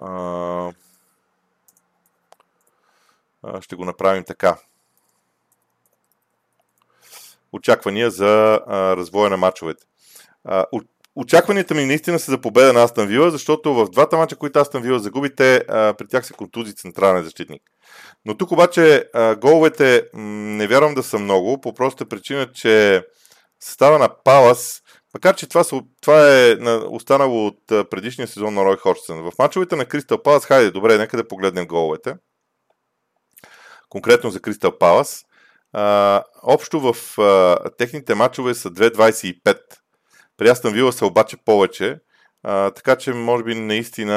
а, 0.00 0.72
ще 3.60 3.76
го 3.76 3.84
направим 3.84 4.24
така. 4.24 4.58
Очаквания 7.52 8.10
за 8.10 8.60
развоя 8.68 9.30
на 9.30 9.36
мачовете. 9.36 9.86
Очакванията 11.16 11.74
ми 11.74 11.86
наистина 11.86 12.18
са 12.18 12.30
за 12.30 12.40
победа 12.40 12.72
на 12.72 12.82
Астан 12.82 13.06
Вила, 13.06 13.30
защото 13.30 13.74
в 13.74 13.90
двата 13.90 14.16
мача, 14.16 14.36
които 14.36 14.58
Астан 14.58 14.82
Вила 14.82 14.98
загуби, 14.98 15.34
те, 15.36 15.64
а, 15.68 15.94
при 15.94 16.08
тях 16.08 16.26
се 16.26 16.32
контузи 16.32 16.74
централен 16.74 17.24
защитник. 17.24 17.62
Но 18.24 18.36
тук 18.36 18.52
обаче 18.52 19.10
а, 19.14 19.36
головете 19.36 20.08
не 20.14 20.66
вярвам 20.66 20.94
да 20.94 21.02
са 21.02 21.18
много, 21.18 21.60
по 21.60 21.74
проста 21.74 22.04
причина, 22.04 22.52
че 22.52 23.04
състава 23.60 23.98
на 23.98 24.08
Палас, 24.24 24.82
макар 25.14 25.36
че 25.36 25.48
това, 25.48 25.64
това 26.00 26.34
е 26.34 26.56
останало 26.88 27.46
от 27.46 27.66
предишния 27.66 28.28
сезон 28.28 28.54
на 28.54 28.64
Рой 28.64 28.76
Хорсън. 28.76 29.22
В 29.22 29.32
мачовете 29.38 29.76
на 29.76 29.84
Кристал 29.84 30.22
Палас, 30.22 30.46
хайде, 30.46 30.70
добре, 30.70 30.98
нека 30.98 31.16
да 31.16 31.28
погледнем 31.28 31.66
головете 31.66 32.14
конкретно 33.94 34.30
за 34.30 34.40
Кристал 34.40 34.78
Палас. 34.78 35.24
общо 36.42 36.80
в 36.80 37.18
а, 37.18 37.70
техните 37.78 38.14
матчове 38.14 38.54
са 38.54 38.70
2.25. 38.70 39.58
При 40.36 40.48
Астан 40.48 40.72
Вила 40.72 40.92
са 40.92 41.06
обаче 41.06 41.36
повече, 41.44 41.98
а, 42.42 42.70
така 42.70 42.96
че 42.96 43.12
може 43.12 43.44
би 43.44 43.54
наистина 43.54 44.14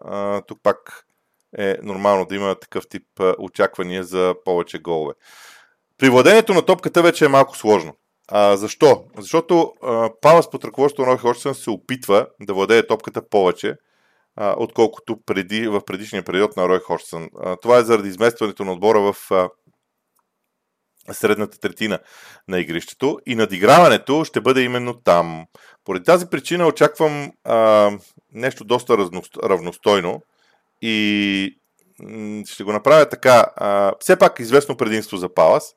а, 0.00 0.40
тук 0.40 0.58
пак 0.62 1.06
е 1.58 1.76
нормално 1.82 2.26
да 2.26 2.34
има 2.34 2.54
такъв 2.54 2.88
тип 2.88 3.06
а, 3.20 3.34
очаквания 3.38 4.04
за 4.04 4.34
повече 4.44 4.78
голове. 4.78 5.14
При 5.98 6.10
владението 6.10 6.54
на 6.54 6.62
топката 6.62 7.02
вече 7.02 7.24
е 7.24 7.28
малко 7.28 7.56
сложно. 7.56 7.92
А, 8.28 8.56
защо? 8.56 9.04
Защото 9.18 9.72
а, 9.82 10.10
Палас 10.20 10.50
под 10.50 10.64
ръководството 10.64 11.10
на 11.10 11.18
Рой 11.24 11.54
се 11.54 11.70
опитва 11.70 12.26
да 12.40 12.54
владее 12.54 12.86
топката 12.86 13.28
повече, 13.28 13.76
а, 14.40 14.54
отколкото 14.58 15.16
преди, 15.26 15.68
в 15.68 15.84
предишния 15.84 16.22
период 16.22 16.56
на 16.56 16.68
Рой 16.68 16.80
Ходжсън. 16.80 17.28
Това 17.62 17.78
е 17.78 17.82
заради 17.82 18.08
изместването 18.08 18.64
на 18.64 18.72
отбора 18.72 19.00
в 19.00 19.16
а, 19.30 19.48
средната 21.12 21.58
третина 21.58 21.98
на 22.48 22.60
игрището 22.60 23.18
и 23.26 23.34
надиграването 23.34 24.24
ще 24.24 24.40
бъде 24.40 24.62
именно 24.62 24.94
там. 24.94 25.46
Поради 25.84 26.04
тази 26.04 26.26
причина 26.26 26.66
очаквам 26.66 27.32
а, 27.44 27.90
нещо 28.32 28.64
доста 28.64 28.98
равностойно 29.42 30.20
и 30.82 31.56
ще 32.46 32.64
го 32.64 32.72
направя 32.72 33.08
така. 33.08 33.46
А, 33.56 33.92
все 34.00 34.18
пак 34.18 34.40
известно 34.40 34.76
предимство 34.76 35.16
за 35.16 35.34
Палас, 35.34 35.72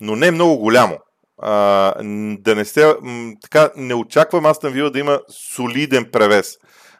но 0.00 0.16
не 0.16 0.30
много 0.30 0.58
голямо. 0.58 0.98
А, 1.42 1.94
да 2.38 2.54
не 2.54 2.64
се, 2.64 2.94
така, 3.42 3.70
не 3.76 3.94
очаквам 3.94 4.46
Астан 4.46 4.72
Вила 4.72 4.90
да 4.90 4.98
има 4.98 5.20
солиден 5.28 6.10
превес 6.12 6.56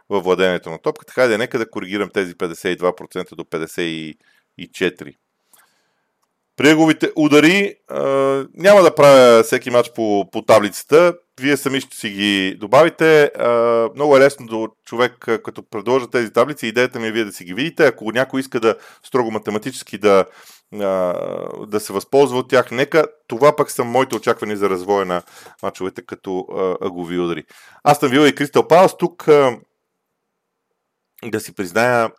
във 0.09 0.25
владението 0.25 0.71
на 0.71 0.79
топката. 0.79 1.13
Хайде, 1.13 1.39
нека 1.39 1.59
да 1.59 1.71
коригирам 1.71 2.11
тези 2.11 2.35
52% 2.35 3.35
до 3.35 3.45
54%. 3.45 5.15
При 6.57 6.69
неговите 6.69 7.11
удари 7.17 7.75
а, 7.89 8.01
няма 8.55 8.83
да 8.83 8.95
правя 8.95 9.43
всеки 9.43 9.71
матч 9.71 9.91
по, 9.95 10.31
по 10.33 10.43
таблицата. 10.43 11.15
Вие 11.41 11.57
сами 11.57 11.81
ще 11.81 11.97
си 11.97 12.09
ги 12.09 12.57
добавите. 12.61 13.23
А, 13.25 13.49
много 13.95 14.17
е 14.17 14.21
лесно 14.21 14.47
до 14.47 14.69
човек, 14.87 15.13
като 15.45 15.63
предложа 15.71 16.11
тези 16.11 16.33
таблици. 16.33 16.67
Идеята 16.67 17.01
ми 17.01 17.07
е 17.07 17.13
вие 17.13 17.25
да 17.25 17.33
си 17.33 17.45
ги 17.45 17.55
видите. 17.55 17.87
Ако 17.87 18.13
някой 18.13 18.41
иска 18.41 18.61
да 18.61 18.77
строго 19.03 19.31
математически 19.31 19.99
да, 19.99 20.25
а, 20.75 21.15
да 21.67 21.81
се 21.81 21.93
възползва 21.93 22.39
от 22.39 22.49
тях, 22.51 22.71
нека. 22.71 23.05
Това 23.29 23.57
пък 23.57 23.71
са 23.71 23.85
моите 23.85 24.17
очаквания 24.17 24.57
за 24.57 24.71
развоя 24.71 25.07
на 25.07 25.23
мачовете 25.63 26.03
като 26.03 26.47
а, 26.57 26.87
агови 26.87 27.19
удари. 27.19 27.45
Аз 27.85 27.99
съм 27.99 28.11
Вила 28.11 28.29
и 28.29 28.35
Кристал 28.35 28.69
Палас. 28.69 28.97
Тук 28.97 29.29
а, 29.29 29.57
да 31.25 31.41
си 31.41 31.55
призная, 31.55 32.11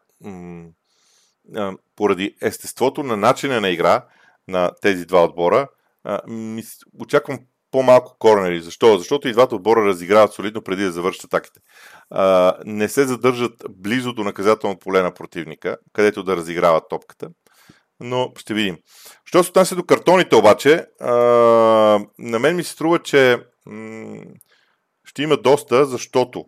поради 1.95 2.36
естеството 2.41 3.03
на 3.03 3.17
начина 3.17 3.62
на 3.62 3.69
игра 3.69 4.05
на 4.48 4.72
тези 4.81 5.05
два 5.05 5.24
отбора, 5.24 5.67
очаквам 7.00 7.39
по-малко 7.72 8.15
корнери. 8.19 8.62
Защо? 8.62 8.98
Защото 8.98 9.27
и 9.27 9.31
двата 9.31 9.55
отбора 9.55 9.86
разиграват 9.86 10.33
солидно 10.33 10.62
преди 10.62 10.83
да 10.83 10.91
завършат 10.91 11.24
атаките. 11.24 11.60
Не 12.65 12.89
се 12.89 13.07
задържат 13.07 13.53
близо 13.69 14.13
до 14.13 14.24
наказателното 14.24 14.79
поле 14.79 15.01
на 15.01 15.13
противника, 15.13 15.77
където 15.93 16.24
да 16.24 16.36
разиграват 16.36 16.83
топката. 16.89 17.29
Но 18.00 18.31
ще 18.38 18.53
видим. 18.53 18.77
Що 19.25 19.43
се 19.43 19.50
отнася 19.50 19.75
до 19.75 19.83
картоните 19.83 20.36
обаче, 20.36 20.86
а, 21.01 21.12
на 22.19 22.39
мен 22.39 22.55
ми 22.55 22.63
се 22.63 22.72
струва, 22.72 23.00
че 23.00 23.38
м- 23.65 24.24
ще 25.05 25.24
има 25.24 25.38
доста, 25.38 25.86
защото 25.86 26.45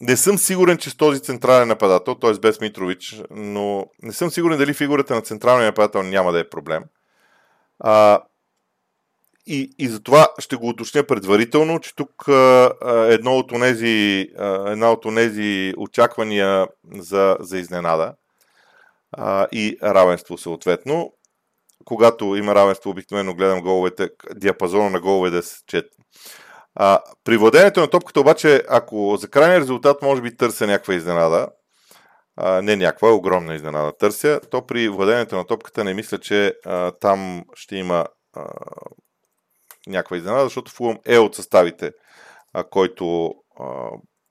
не 0.00 0.16
съм 0.16 0.38
сигурен, 0.38 0.78
че 0.78 0.90
с 0.90 0.96
този 0.96 1.20
централен 1.20 1.68
нападател, 1.68 2.14
т.е. 2.14 2.32
без 2.32 2.60
Митрович, 2.60 3.22
но 3.30 3.86
не 4.02 4.12
съм 4.12 4.30
сигурен 4.30 4.58
дали 4.58 4.74
фигурата 4.74 5.14
на 5.14 5.22
централния 5.22 5.66
нападател 5.66 6.02
няма 6.02 6.32
да 6.32 6.40
е 6.40 6.48
проблем. 6.48 6.84
А, 7.78 8.22
и, 9.46 9.74
и 9.78 9.88
затова 9.88 10.28
ще 10.38 10.56
го 10.56 10.68
уточня 10.68 11.06
предварително, 11.06 11.80
че 11.80 11.96
тук 11.96 12.28
а, 12.28 12.72
едно 13.10 13.36
от 13.38 13.52
онези, 13.52 14.28
а, 14.38 14.70
една 14.70 14.92
от 14.92 15.04
онези 15.04 15.74
очаквания 15.76 16.66
за, 16.94 17.36
за 17.40 17.58
изненада 17.58 18.14
а, 19.16 19.46
и 19.52 19.78
равенство 19.82 20.38
съответно. 20.38 21.12
Когато 21.84 22.36
има 22.36 22.54
равенство, 22.54 22.90
обикновено 22.90 23.34
гледам 23.34 23.60
головете, 23.60 24.10
диапазона 24.34 24.90
на 24.90 25.00
голове 25.00 25.30
да 25.30 25.42
се 25.42 25.56
чет. 25.66 25.86
При 27.24 27.36
владението 27.36 27.80
на 27.80 27.90
топката 27.90 28.20
обаче, 28.20 28.62
ако 28.68 29.16
за 29.16 29.28
крайния 29.28 29.60
резултат 29.60 30.02
може 30.02 30.22
би 30.22 30.36
търся 30.36 30.66
някаква 30.66 30.94
изненада, 30.94 31.48
а, 32.36 32.62
не 32.62 32.76
някаква, 32.76 33.08
огромна 33.08 33.54
изненада 33.54 33.92
търся, 33.98 34.40
то 34.50 34.66
при 34.66 34.88
владението 34.88 35.36
на 35.36 35.46
топката 35.46 35.84
не 35.84 35.94
мисля, 35.94 36.18
че 36.18 36.54
а, 36.64 36.92
там 37.00 37.44
ще 37.54 37.76
има 37.76 38.06
а, 38.36 38.44
някаква 39.86 40.16
изненада, 40.16 40.44
защото 40.44 40.72
Фулъм 40.72 40.98
е 41.06 41.18
от 41.18 41.34
съставите, 41.34 41.92
а, 42.52 42.64
който 42.64 43.34
а, 43.60 43.88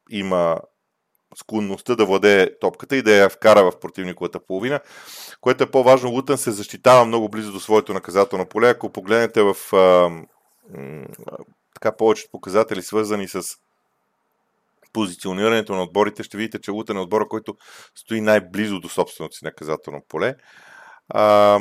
има 0.10 0.60
склонността 1.36 1.96
да 1.96 2.06
владее 2.06 2.60
топката 2.60 2.96
и 2.96 3.02
да 3.02 3.16
я 3.16 3.30
вкара 3.30 3.72
в 3.72 3.80
противниковата 3.80 4.40
половина, 4.40 4.80
което 5.42 5.64
е 5.64 5.72
по-важно. 5.72 6.10
Лутън 6.10 6.38
се 6.38 6.52
защитава 6.52 7.06
много 7.06 7.30
близо 7.30 7.52
до 7.52 7.60
своето 7.60 7.94
наказателно 7.94 8.46
поле. 8.46 8.70
Ако 8.70 8.92
погледнете 8.92 9.42
в 9.42 9.56
а, 9.74 10.10
така 11.74 11.98
повечето 11.98 12.32
показатели, 12.32 12.82
свързани 12.82 13.28
с 13.28 13.44
позиционирането 14.94 15.76
на 15.76 15.84
отборите, 15.84 16.24
ще 16.24 16.38
видите, 16.38 16.62
че 16.62 16.72
Лутън 16.72 16.98
е 16.98 17.00
отбора, 17.00 17.28
който 17.28 17.56
стои 17.96 18.22
най-близо 18.22 18.80
до 18.80 18.90
собственото 18.90 19.36
си 19.36 19.46
наказателно 19.46 20.02
поле. 20.10 20.36
А, 21.10 21.60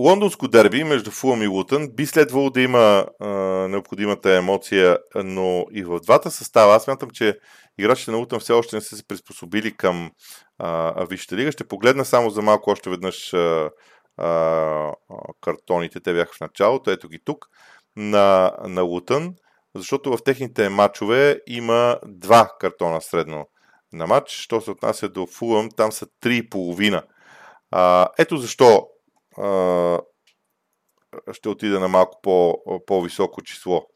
Лондонско 0.00 0.48
дерби 0.48 0.84
между 0.84 1.10
Фулъм 1.10 1.42
и 1.42 1.46
Лутън 1.46 1.88
би 1.88 2.06
следвало 2.06 2.50
да 2.50 2.60
има 2.60 3.06
а, 3.20 3.28
необходимата 3.68 4.36
емоция, 4.36 4.98
но 5.14 5.66
и 5.72 5.82
в 5.82 6.00
двата 6.00 6.30
състава 6.30 6.74
аз 6.74 6.84
смятам, 6.84 7.10
че 7.10 7.38
играчите 7.78 8.10
на 8.10 8.16
Лутън 8.16 8.40
все 8.40 8.52
още 8.52 8.76
не 8.76 8.82
са 8.82 8.96
се 8.96 9.06
приспособили 9.06 9.76
към 9.76 10.10
а, 10.58 11.06
лига. 11.32 11.52
Ще 11.52 11.68
погледна 11.68 12.04
само 12.04 12.30
за 12.30 12.42
малко 12.42 12.70
още 12.70 12.90
веднъж 12.90 13.34
а, 13.34 13.70
а, 14.16 14.92
картоните, 15.40 16.00
те 16.00 16.12
бяха 16.12 16.32
в 16.36 16.40
началото, 16.40 16.90
ето 16.90 17.08
ги 17.08 17.18
тук, 17.24 17.46
на, 17.96 18.52
на 18.64 18.82
Лутън, 18.82 19.34
защото 19.74 20.16
в 20.16 20.24
техните 20.24 20.68
матчове 20.68 21.40
има 21.46 21.98
два 22.06 22.50
картона 22.60 23.00
средно 23.00 23.46
на 23.92 24.06
матч. 24.06 24.30
Що 24.30 24.60
се 24.60 24.70
отнася 24.70 25.08
до 25.08 25.26
Фулъм, 25.26 25.68
там 25.76 25.92
са 25.92 26.06
3,5. 26.22 27.02
А, 27.70 28.08
ето 28.18 28.36
защо 28.36 28.86
ще 31.32 31.48
отида 31.48 31.80
на 31.80 31.88
малко 31.88 32.18
по, 32.22 32.54
по-високо 32.86 33.42
число 33.42 33.86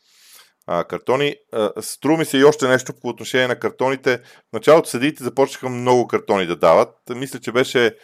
а, 0.66 0.84
картони. 0.84 1.36
Струва 1.80 2.18
ми 2.18 2.24
се 2.24 2.38
и 2.38 2.44
още 2.44 2.68
нещо 2.68 2.92
по 3.00 3.08
отношение 3.08 3.48
на 3.48 3.58
картоните. 3.58 4.18
В 4.18 4.52
началото 4.52 4.88
съдиите 4.88 5.24
започнаха 5.24 5.68
много 5.68 6.06
картони 6.06 6.46
да 6.46 6.56
дават. 6.56 6.94
Мисля, 7.10 7.40
че 7.40 7.52
беше 7.52 7.96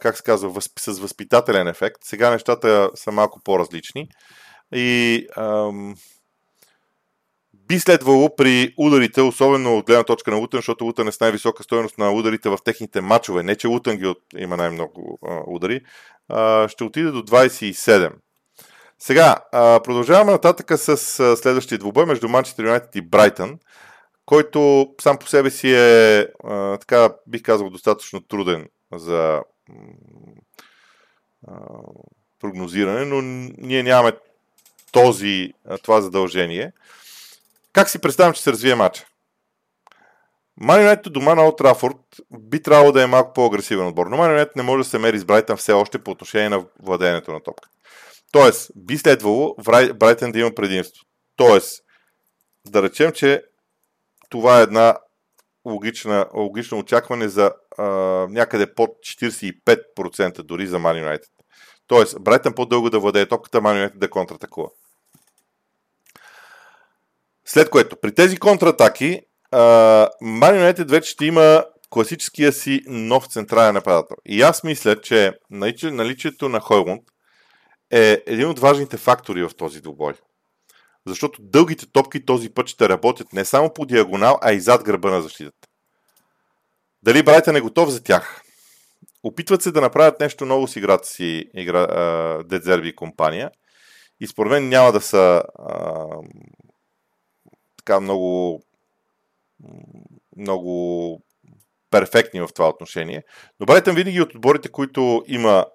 как 0.00 0.16
се 0.16 0.22
казва, 0.22 0.60
с 0.78 0.98
възпитателен 0.98 1.68
ефект. 1.68 1.96
Сега 2.04 2.30
нещата 2.30 2.90
са 2.94 3.12
малко 3.12 3.40
по-различни. 3.44 4.08
И 4.74 5.26
ам, 5.36 5.94
би 7.72 7.78
следвало 7.78 8.36
при 8.36 8.74
ударите, 8.76 9.20
особено 9.20 9.78
от 9.78 9.86
гледна 9.86 10.04
точка 10.04 10.30
на 10.30 10.36
Лутън, 10.36 10.58
защото 10.58 10.84
Лутън 10.84 11.08
е 11.08 11.12
с 11.12 11.20
най-висока 11.20 11.62
стоеност 11.62 11.98
на 11.98 12.12
ударите 12.12 12.48
в 12.48 12.58
техните 12.64 13.00
матчове, 13.00 13.42
не 13.42 13.56
че 13.56 13.66
Лутън 13.66 13.96
ги 13.96 14.14
има 14.36 14.56
най-много 14.56 15.18
а, 15.28 15.40
удари, 15.46 15.80
а, 16.28 16.68
ще 16.68 16.84
отиде 16.84 17.10
до 17.10 17.22
27. 17.22 18.12
Сега, 18.98 19.36
а, 19.52 19.80
продължаваме 19.84 20.32
нататък 20.32 20.78
с 20.78 21.20
а, 21.20 21.36
следващия 21.36 21.78
двубой 21.78 22.06
между 22.06 22.28
Манчестър 22.28 22.64
Юнайтед 22.64 22.96
и 22.96 23.00
Брайтън, 23.00 23.58
който 24.26 24.88
сам 25.00 25.18
по 25.18 25.28
себе 25.28 25.50
си 25.50 25.74
е, 25.74 26.18
а, 26.44 26.78
така 26.78 27.08
бих 27.26 27.42
казал, 27.42 27.70
достатъчно 27.70 28.20
труден 28.20 28.68
за 28.94 29.40
прогнозиране, 32.40 33.04
но 33.04 33.22
ние 33.58 33.82
нямаме 33.82 34.12
този, 34.92 35.52
това 35.82 36.00
задължение. 36.00 36.72
Как 37.72 37.90
си 37.90 37.98
представям, 37.98 38.32
че 38.32 38.42
се 38.42 38.52
развие 38.52 38.74
матча? 38.74 39.06
Ман 40.60 40.80
Юнайтед 40.80 41.12
дома 41.12 41.34
на 41.34 41.42
Олд 41.42 41.60
би 42.38 42.62
трябвало 42.62 42.92
да 42.92 43.02
е 43.02 43.06
малко 43.06 43.32
по-агресивен 43.32 43.86
отбор, 43.86 44.06
но 44.06 44.16
Ман 44.16 44.30
Юнайтед 44.30 44.56
не 44.56 44.62
може 44.62 44.84
да 44.84 44.90
се 44.90 44.98
мери 44.98 45.18
с 45.18 45.24
Брайтън 45.24 45.56
все 45.56 45.72
още 45.72 46.04
по 46.04 46.10
отношение 46.10 46.48
на 46.48 46.64
владеенето 46.82 47.32
на 47.32 47.42
топката. 47.42 47.76
Тоест, 48.32 48.70
би 48.76 48.98
следвало 48.98 49.54
Брайтън 49.94 50.32
да 50.32 50.38
има 50.38 50.54
предимство. 50.54 51.04
Тоест, 51.36 51.82
да 52.66 52.82
речем, 52.82 53.12
че 53.12 53.42
това 54.30 54.60
е 54.60 54.62
една 54.62 54.96
логична, 55.64 56.26
логично 56.34 56.78
очакване 56.78 57.28
за 57.28 57.52
а, 57.78 57.84
някъде 58.30 58.74
под 58.74 58.90
45% 58.90 60.42
дори 60.42 60.66
за 60.66 60.78
Man 60.78 61.04
United. 61.06 61.28
Тоест, 61.86 62.16
Брайтън 62.20 62.54
по-дълго 62.54 62.90
да 62.90 63.00
владее 63.00 63.26
топката, 63.26 63.60
Man 63.60 63.88
United 63.88 63.98
да 63.98 64.10
контратакува. 64.10 64.68
След 67.44 67.70
което, 67.70 67.96
при 67.96 68.14
тези 68.14 68.36
контратаки, 68.36 69.20
United 69.52 70.90
вече 70.90 71.10
ще 71.10 71.24
има 71.24 71.64
класическия 71.90 72.52
си 72.52 72.82
нов 72.86 73.26
централен 73.26 73.74
нападател. 73.74 74.16
И 74.26 74.42
аз 74.42 74.64
мисля, 74.64 75.00
че 75.00 75.32
наличието 75.84 76.48
на 76.48 76.60
Хойлунд 76.60 77.02
е 77.90 78.22
един 78.26 78.48
от 78.48 78.58
важните 78.58 78.96
фактори 78.96 79.42
в 79.42 79.50
този 79.56 79.80
двубой. 79.80 80.14
Защото 81.06 81.42
дългите 81.42 81.86
топки 81.92 82.24
този 82.24 82.50
път 82.50 82.68
ще 82.68 82.88
работят 82.88 83.32
не 83.32 83.44
само 83.44 83.72
по 83.72 83.86
диагонал, 83.86 84.38
а 84.42 84.52
и 84.52 84.60
зад 84.60 84.84
гърба 84.84 85.10
на 85.10 85.22
защитата. 85.22 85.68
Дали 87.02 87.22
Брайтън 87.22 87.56
е 87.56 87.60
готов 87.60 87.88
за 87.88 88.02
тях? 88.02 88.42
Опитват 89.22 89.62
се 89.62 89.72
да 89.72 89.80
направят 89.80 90.20
нещо 90.20 90.46
ново 90.46 90.66
с 90.66 90.76
играта 90.76 91.08
си 91.08 91.44
игра, 91.54 91.86
Дедзерби 92.42 92.96
компания. 92.96 93.50
И 94.20 94.26
според 94.26 94.52
мен 94.52 94.68
няма 94.68 94.92
да 94.92 95.00
са 95.00 95.42
така 97.84 98.00
много 98.00 98.62
много 100.36 101.22
перфектни 101.90 102.40
в 102.40 102.48
това 102.54 102.68
отношение. 102.68 103.22
Но 103.60 103.66
Брайтън 103.66 103.94
винаги 103.94 104.20
от 104.20 104.34
отборите, 104.34 104.68
които 104.68 105.24
има 105.26 105.66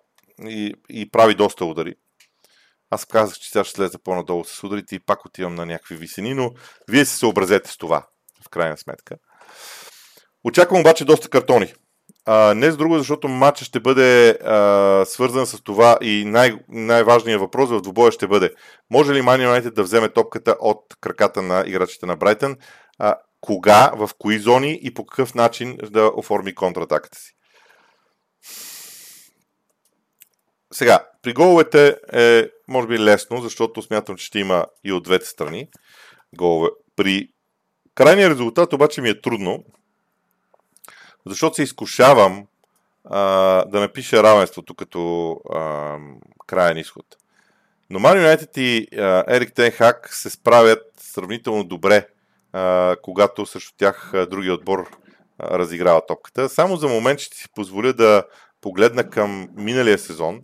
и, 0.47 0.73
и 0.89 1.11
прави 1.11 1.35
доста 1.35 1.65
удари. 1.65 1.95
Аз 2.89 3.05
казах, 3.05 3.37
че 3.37 3.49
сега 3.49 3.63
ще 3.63 3.75
слеза 3.75 3.99
по-надолу 3.99 4.43
с 4.43 4.63
ударите 4.63 4.95
и 4.95 4.99
пак 4.99 5.25
отивам 5.25 5.55
на 5.55 5.65
някакви 5.65 5.95
висени, 5.95 6.33
но 6.33 6.51
вие 6.89 7.05
се 7.05 7.17
съобразете 7.17 7.71
с 7.71 7.77
това. 7.77 8.07
в 8.45 8.49
крайна 8.49 8.77
сметка. 8.77 9.15
Очаквам 10.43 10.79
обаче 10.79 11.05
доста 11.05 11.29
картони. 11.29 11.73
А, 12.25 12.53
не 12.53 12.71
с 12.71 12.77
друго, 12.77 12.97
защото 12.97 13.27
матчът 13.27 13.67
ще 13.67 13.79
бъде 13.79 14.29
а, 14.29 15.05
свързан 15.05 15.45
с 15.45 15.61
това 15.61 15.97
и 16.01 16.23
най- 16.25 16.59
най-важният 16.69 17.41
въпрос 17.41 17.69
в 17.69 17.81
двубоя 17.81 18.11
ще 18.11 18.27
бъде 18.27 18.51
може 18.91 19.13
ли 19.13 19.21
Мани 19.21 19.43
Юнайтед 19.43 19.73
да 19.73 19.83
вземе 19.83 20.09
топката 20.09 20.55
от 20.59 20.81
краката 21.01 21.41
на 21.41 21.63
играчите 21.67 22.05
на 22.05 22.15
Брайтън, 22.15 22.55
а, 22.99 23.15
кога, 23.41 23.91
в 23.95 24.09
кои 24.17 24.39
зони 24.39 24.79
и 24.83 24.93
по 24.93 25.05
какъв 25.05 25.35
начин 25.35 25.77
да 25.91 26.11
оформи 26.15 26.55
контратаката 26.55 27.17
си. 27.17 27.33
Сега, 30.73 30.99
при 31.21 31.33
головете 31.33 31.97
е, 32.13 32.49
може 32.67 32.87
би, 32.87 32.99
лесно, 32.99 33.41
защото 33.41 33.81
смятам, 33.81 34.15
че 34.15 34.25
ще 34.25 34.39
има 34.39 34.65
и 34.83 34.91
от 34.91 35.03
двете 35.03 35.25
страни 35.25 35.67
голове. 36.37 36.69
При 36.95 37.27
крайния 37.95 38.29
резултат 38.29 38.73
обаче 38.73 39.01
ми 39.01 39.09
е 39.09 39.21
трудно, 39.21 39.63
защото 41.29 41.55
се 41.55 41.63
изкушавам 41.63 42.47
а, 43.05 43.21
да 43.65 43.79
напиша 43.79 44.23
равенството 44.23 44.75
като 44.75 45.31
а, 45.53 45.97
крайен 46.47 46.77
изход. 46.77 47.05
Но 47.89 47.99
Ман 47.99 48.17
Юнайтед 48.17 48.57
и 48.57 48.87
а, 48.97 49.23
Ерик 49.27 49.53
Тенхак 49.53 50.13
се 50.13 50.29
справят 50.29 50.83
сравнително 50.99 51.63
добре, 51.63 52.07
а, 52.53 52.95
когато 53.01 53.45
срещу 53.45 53.73
тях 53.77 54.13
а, 54.13 54.25
другия 54.25 54.53
отбор 54.53 54.97
а, 55.39 55.59
разиграва 55.59 56.01
топката. 56.07 56.49
Само 56.49 56.75
за 56.75 56.87
момент 56.87 57.19
ще 57.19 57.37
си 57.37 57.45
позволя 57.55 57.93
да 57.93 58.23
погледна 58.61 59.09
към 59.09 59.49
миналия 59.55 59.97
сезон 59.97 60.41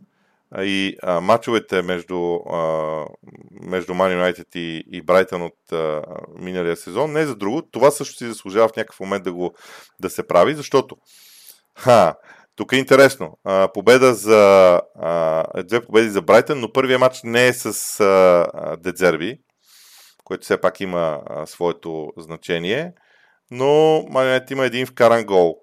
и 0.57 0.95
а, 1.03 1.21
матчовете 1.21 1.81
между, 1.81 2.35
а, 2.35 3.05
между 3.51 3.93
Man 3.93 4.33
United 4.33 4.55
и, 4.55 4.83
и 4.91 5.01
Брайтън 5.01 5.41
от 5.41 5.71
а, 5.71 6.01
миналия 6.35 6.77
сезон. 6.77 7.11
Не 7.11 7.25
за 7.25 7.35
друго. 7.35 7.61
Това 7.71 7.91
също 7.91 8.17
си 8.17 8.25
заслужава 8.25 8.67
в 8.67 8.75
някакъв 8.75 8.99
момент 8.99 9.23
да, 9.23 9.33
го, 9.33 9.53
да 10.01 10.09
се 10.09 10.27
прави, 10.27 10.55
защото 10.55 10.95
ха, 11.77 12.15
тук 12.55 12.71
е 12.73 12.77
интересно. 12.77 13.37
А, 13.43 13.67
победа 13.73 14.13
за, 14.13 14.81
а, 14.95 15.63
две 15.63 15.85
победи 15.85 16.09
за 16.09 16.21
Брайтън, 16.21 16.59
но 16.59 16.71
първият 16.71 16.99
матч 16.99 17.19
не 17.23 17.47
е 17.47 17.53
с 17.53 17.99
а, 17.99 18.77
Дедзерби, 18.77 19.37
което 20.23 20.43
все 20.43 20.61
пак 20.61 20.79
има 20.79 21.21
а, 21.25 21.45
своето 21.45 22.09
значение. 22.17 22.93
Но 23.51 24.03
Манионет 24.09 24.51
има 24.51 24.65
един 24.65 24.85
вкаран 24.85 25.25
гол. 25.25 25.55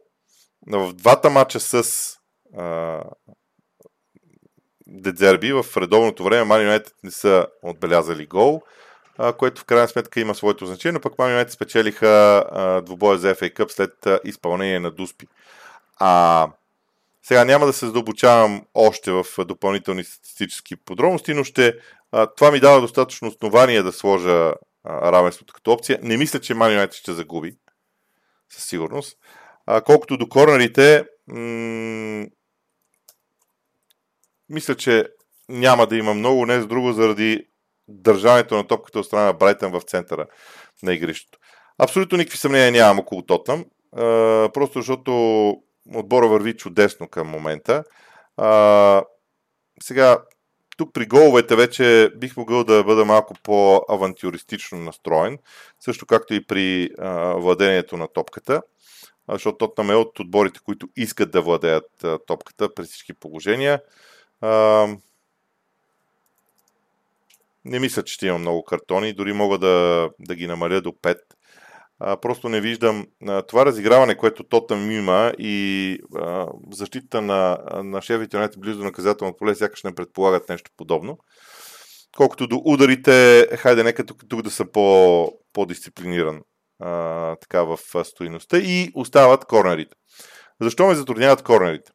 В 0.66 0.92
двата 0.92 1.30
матча 1.30 1.60
с 1.60 1.84
а, 2.58 3.02
Дедзерби 4.90 5.52
в 5.52 5.64
редовното 5.76 6.24
време 6.24 6.44
Ман 6.44 6.62
Юнайтед 6.62 6.94
не 7.04 7.10
са 7.10 7.46
отбелязали 7.62 8.26
гол, 8.26 8.62
а, 9.18 9.32
което 9.32 9.60
в 9.60 9.64
крайна 9.64 9.88
сметка 9.88 10.20
има 10.20 10.34
своето 10.34 10.66
значение, 10.66 10.92
но 10.92 11.00
пък 11.00 11.18
Ман 11.18 11.30
Юнайтед 11.30 11.52
спечелиха 11.52 12.44
а, 12.50 12.80
двубоя 12.80 13.18
за 13.18 13.34
FA 13.34 13.54
Cup 13.54 13.68
след 13.68 14.06
а, 14.06 14.20
изпълнение 14.24 14.80
на 14.80 14.90
Дуспи. 14.90 15.26
А, 15.96 16.48
сега 17.22 17.44
няма 17.44 17.66
да 17.66 17.72
се 17.72 17.86
задълбочавам 17.86 18.62
още 18.74 19.12
в 19.12 19.24
допълнителни 19.38 20.04
статистически 20.04 20.76
подробности, 20.76 21.34
но 21.34 21.44
ще, 21.44 21.74
а, 22.12 22.26
това 22.26 22.50
ми 22.50 22.60
дава 22.60 22.80
достатъчно 22.80 23.28
основание 23.28 23.82
да 23.82 23.92
сложа 23.92 24.54
а, 24.84 25.12
равенството 25.12 25.54
като 25.54 25.72
опция. 25.72 25.98
Не 26.02 26.16
мисля, 26.16 26.40
че 26.40 26.54
Ман 26.54 26.72
Юнайтед 26.72 26.96
ще 26.96 27.12
загуби, 27.12 27.56
със 28.48 28.64
сигурност. 28.64 29.16
А, 29.66 29.80
колкото 29.80 30.16
до 30.16 30.28
корнерите, 30.28 31.04
м- 31.28 32.26
мисля, 34.50 34.76
че 34.76 35.04
няма 35.48 35.86
да 35.86 35.96
има 35.96 36.14
много, 36.14 36.46
не 36.46 36.60
с 36.60 36.66
друго, 36.66 36.92
заради 36.92 37.46
държането 37.88 38.56
на 38.56 38.66
топката 38.66 38.98
от 38.98 39.06
страна 39.06 39.24
на 39.24 39.32
Брайтън 39.32 39.72
в 39.72 39.80
центъра 39.80 40.26
на 40.82 40.94
игрището. 40.94 41.38
Абсолютно 41.78 42.18
никакви 42.18 42.38
съмнения 42.38 42.72
нямам 42.72 42.98
около 42.98 43.22
Тотнам, 43.22 43.64
просто 44.52 44.78
защото 44.78 45.12
отбора 45.94 46.28
върви 46.28 46.56
чудесно 46.56 47.08
към 47.08 47.28
момента. 47.28 47.84
А, 48.36 49.02
сега, 49.82 50.18
тук 50.76 50.92
при 50.92 51.06
головете 51.06 51.56
вече 51.56 52.10
бих 52.16 52.36
могъл 52.36 52.64
да 52.64 52.84
бъда 52.84 53.04
малко 53.04 53.34
по-авантюристично 53.42 54.78
настроен, 54.78 55.38
също 55.80 56.06
както 56.06 56.34
и 56.34 56.46
при 56.46 56.90
а, 56.98 57.34
владението 57.34 57.96
на 57.96 58.08
топката, 58.08 58.62
защото 59.28 59.58
Тотнам 59.58 59.90
е 59.90 59.94
от 59.94 60.20
отборите, 60.20 60.60
които 60.64 60.88
искат 60.96 61.30
да 61.30 61.42
владеят 61.42 62.04
а, 62.04 62.18
топката 62.26 62.74
при 62.74 62.84
всички 62.84 63.12
положения. 63.12 63.80
А, 64.40 64.86
не 67.64 67.78
мисля, 67.78 68.02
че 68.02 68.14
ще 68.14 68.26
има 68.26 68.38
много 68.38 68.64
картони, 68.64 69.12
дори 69.12 69.32
мога 69.32 69.58
да, 69.58 70.08
да 70.18 70.34
ги 70.34 70.46
намаля 70.46 70.80
до 70.80 70.90
5. 70.90 71.18
А, 71.98 72.16
просто 72.16 72.48
не 72.48 72.60
виждам 72.60 73.06
а, 73.28 73.42
това 73.42 73.66
разиграване, 73.66 74.16
което 74.16 74.44
Тотъм 74.44 74.90
има 74.90 75.32
и 75.38 75.98
а, 76.16 76.46
защита 76.72 77.22
на, 77.22 77.58
на 77.84 78.02
шефите 78.02 78.38
на 78.38 78.50
близо 78.58 78.78
до 78.78 78.84
наказателното 78.84 79.36
поле, 79.36 79.54
сякаш 79.54 79.82
не 79.82 79.94
предполагат 79.94 80.48
нещо 80.48 80.70
подобно. 80.76 81.18
Колкото 82.16 82.46
до 82.46 82.62
ударите, 82.64 83.46
хайде 83.56 83.82
нека 83.82 84.06
тук, 84.06 84.22
тук 84.28 84.42
да 84.42 84.50
съм 84.50 84.68
по, 84.72 85.28
по-дисциплиниран 85.52 86.42
а, 86.80 87.36
така 87.36 87.62
в 87.62 87.78
стоиността 88.04 88.58
и 88.58 88.90
остават 88.94 89.44
корнерите. 89.44 89.96
Защо 90.60 90.86
ме 90.86 90.94
затрудняват 90.94 91.42
корнерите? 91.42 91.92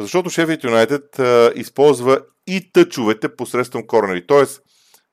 Защото 0.00 0.30
Шефът 0.30 0.64
Юнайтед 0.64 1.20
използва 1.54 2.20
и 2.46 2.72
тъчовете 2.72 3.36
посредством 3.36 3.86
корнери. 3.86 4.26
Тоест, 4.26 4.62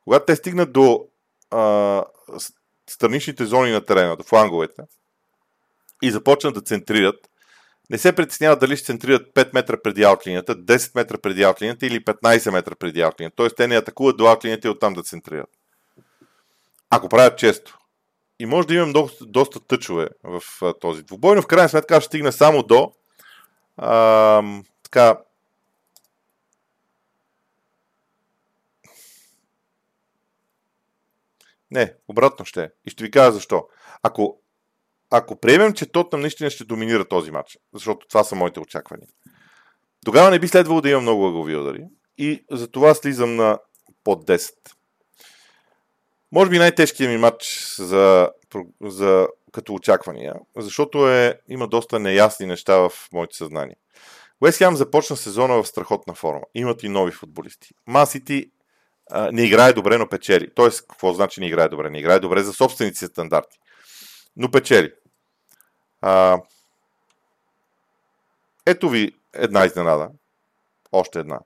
когато 0.04 0.26
те 0.26 0.36
стигнат 0.36 0.73
до 0.73 1.06
а, 1.52 2.04
страничните 2.89 3.45
зони 3.45 3.71
на 3.71 3.86
терена, 3.86 4.15
до 4.15 4.23
фланговете, 4.23 4.82
и 6.04 6.12
започнат 6.12 6.54
да 6.54 6.62
центрират, 6.62 7.15
не 7.89 7.97
се 7.97 8.15
притесняват 8.15 8.60
дали 8.60 8.78
ще 8.78 8.86
центрират 8.86 9.34
5 9.36 9.54
метра 9.54 9.78
преди 9.84 10.04
аутлинията, 10.04 10.56
10 10.56 10.95
метра 10.95 11.17
преди 11.17 11.43
аутлинията 11.43 11.86
или 11.86 12.06
15 12.06 12.52
метра 12.52 12.76
преди 12.76 13.02
аутлинията. 13.02 13.36
Тоест 13.36 13.56
те 13.56 13.67
не 13.67 13.78
атакуват 13.78 14.17
до 14.17 14.28
аутлинията 14.28 14.67
и 14.67 14.71
оттам 14.71 14.93
да 14.93 15.04
центрират. 15.04 15.50
Ако 16.89 17.10
правят 17.10 17.38
често. 17.38 17.78
И 18.39 18.45
може 18.45 18.67
да 18.67 18.73
имам 18.73 18.93
доста, 18.93 19.26
доста 19.26 19.60
тъчове 19.60 20.08
в 20.23 20.41
а, 20.62 20.73
този 20.73 21.04
двубой, 21.04 21.36
но 21.36 21.41
в 21.41 21.47
крайна 21.47 21.69
сметка 21.69 22.02
ще 22.02 22.08
стигна 22.08 22.32
само 22.32 22.63
до 22.63 22.91
така 24.91 25.17
Не, 31.71 31.93
обратно 32.08 32.45
ще 32.45 32.63
е. 32.63 32.69
И 32.86 32.89
ще 32.89 33.04
ви 33.04 33.12
кажа 33.12 33.32
защо. 33.32 33.67
Ако, 34.04 34.39
ако 35.10 35.36
приемем, 35.36 35.73
че 35.73 35.91
Тотнам 35.91 36.21
наистина 36.21 36.50
ще 36.50 36.63
доминира 36.63 37.06
този 37.06 37.32
матч, 37.32 37.58
защото 37.73 38.08
това 38.08 38.23
са 38.23 38.36
моите 38.36 38.60
очаквания, 38.60 39.08
тогава 40.06 40.32
не 40.32 40.39
би 40.39 40.47
следвало 40.47 40.82
да 40.82 40.89
има 40.89 41.02
много 41.02 41.28
ъглови 41.28 41.56
удари 41.56 41.86
и 42.17 42.45
за 42.52 42.67
това 42.67 42.93
слизам 42.93 43.36
на 43.36 43.60
под 44.04 44.28
10. 44.28 44.54
Може 46.32 46.50
би 46.50 46.58
най-тежкият 46.58 47.12
ми 47.12 47.17
матч 47.17 47.76
за, 47.80 48.32
за, 48.82 49.28
като 49.52 49.73
очаквания, 49.73 50.36
защото 50.58 51.10
е, 51.10 51.39
има 51.47 51.67
доста 51.67 52.00
неясни 52.00 52.45
неща 52.45 52.78
в 52.78 52.91
моето 53.13 53.36
съзнание. 53.36 53.76
Уест 54.41 54.58
Хем 54.58 54.76
започна 54.76 55.17
сезона 55.17 55.63
в 55.63 55.67
страхотна 55.67 56.13
форма. 56.13 56.45
Имат 56.56 56.84
и 56.84 56.89
нови 56.89 57.12
футболисти. 57.12 57.73
Масити 57.88 58.52
не 59.32 59.43
играе 59.43 59.73
добре, 59.73 59.97
но 59.97 60.10
печели. 60.10 60.54
Тоест, 60.54 60.88
какво 60.88 61.13
значи 61.13 61.39
не 61.39 61.47
играе 61.47 61.69
добре? 61.69 61.89
Не 61.89 62.00
играе 62.00 62.19
добре 62.19 62.43
за 62.43 62.54
собствените 62.54 63.06
стандарти. 63.06 63.60
Но 64.36 64.52
печели. 64.52 64.93
А, 66.02 66.41
ето 68.65 68.89
ви 68.89 69.12
една 69.34 69.65
изненада. 69.65 70.10
Още 70.91 71.19
една. 71.19 71.39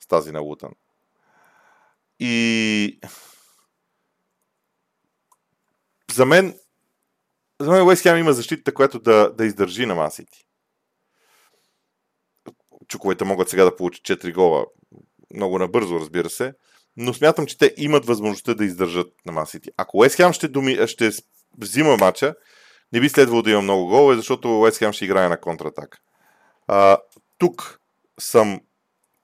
С 0.00 0.06
тази 0.06 0.32
на 0.32 0.40
Лутън. 0.40 0.72
И 2.18 3.00
за 6.12 6.26
мен 6.26 6.58
за 7.60 7.70
мен 7.70 7.86
Уест 7.86 8.02
Хем 8.02 8.16
има 8.16 8.32
защита, 8.32 8.74
която 8.74 8.98
да, 8.98 9.32
да 9.34 9.46
издържи 9.46 9.86
на 9.86 9.94
Масити. 9.94 10.46
Чуковете 12.88 13.24
могат 13.24 13.48
сега 13.48 13.64
да 13.64 13.76
получат 13.76 14.04
4 14.04 14.34
гола. 14.34 14.64
Много 15.34 15.58
набързо, 15.58 16.00
разбира 16.00 16.30
се 16.30 16.52
но 16.96 17.14
смятам, 17.14 17.46
че 17.46 17.58
те 17.58 17.74
имат 17.76 18.06
възможността 18.06 18.54
да 18.54 18.64
издържат 18.64 19.12
на 19.26 19.32
Масити. 19.32 19.70
Ако 19.76 19.98
Уест 19.98 20.16
Хем 20.16 20.32
ще, 20.32 20.48
думи, 20.48 20.78
ще 20.86 21.10
взима 21.58 21.96
матча, 21.96 22.34
не 22.92 23.00
би 23.00 23.08
следвало 23.08 23.42
да 23.42 23.50
има 23.50 23.62
много 23.62 23.86
голове, 23.86 24.16
защото 24.16 24.60
Уест 24.60 24.78
Хем 24.78 24.92
ще 24.92 25.04
играе 25.04 25.28
на 25.28 25.40
контратак. 25.40 25.98
А, 26.66 26.98
тук 27.38 27.80
съм 28.20 28.60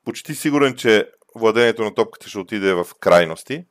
почти 0.05 0.35
сигурен, 0.35 0.77
че 0.77 1.11
владението 1.35 1.85
на 1.85 1.94
топката 1.94 2.29
ще 2.29 2.38
отиде 2.38 2.75
в 2.75 2.87
крайности. 3.01 3.64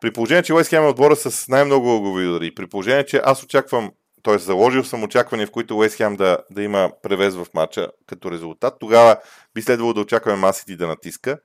При 0.00 0.12
положение, 0.12 0.42
че 0.42 0.54
Уест 0.54 0.70
Хем 0.70 0.84
е 0.84 0.88
отбора 0.88 1.16
с 1.16 1.48
най-много 1.48 1.96
огови 1.96 2.28
удари, 2.28 2.54
при 2.54 2.66
положение, 2.66 3.06
че 3.06 3.20
аз 3.24 3.42
очаквам, 3.42 3.92
т.е. 4.24 4.38
заложил 4.38 4.84
съм 4.84 5.02
очаквания, 5.02 5.46
в 5.46 5.50
които 5.50 5.76
Уест 5.76 5.96
Хем 5.96 6.16
да, 6.16 6.38
да 6.50 6.62
има 6.62 6.90
превез 7.02 7.34
в 7.34 7.46
матча 7.54 7.88
като 8.06 8.30
резултат, 8.30 8.74
тогава 8.80 9.16
би 9.54 9.62
следвало 9.62 9.92
да 9.92 10.00
очакваме 10.00 10.38
Масити 10.38 10.76
да 10.76 10.86
натиска 10.86 11.38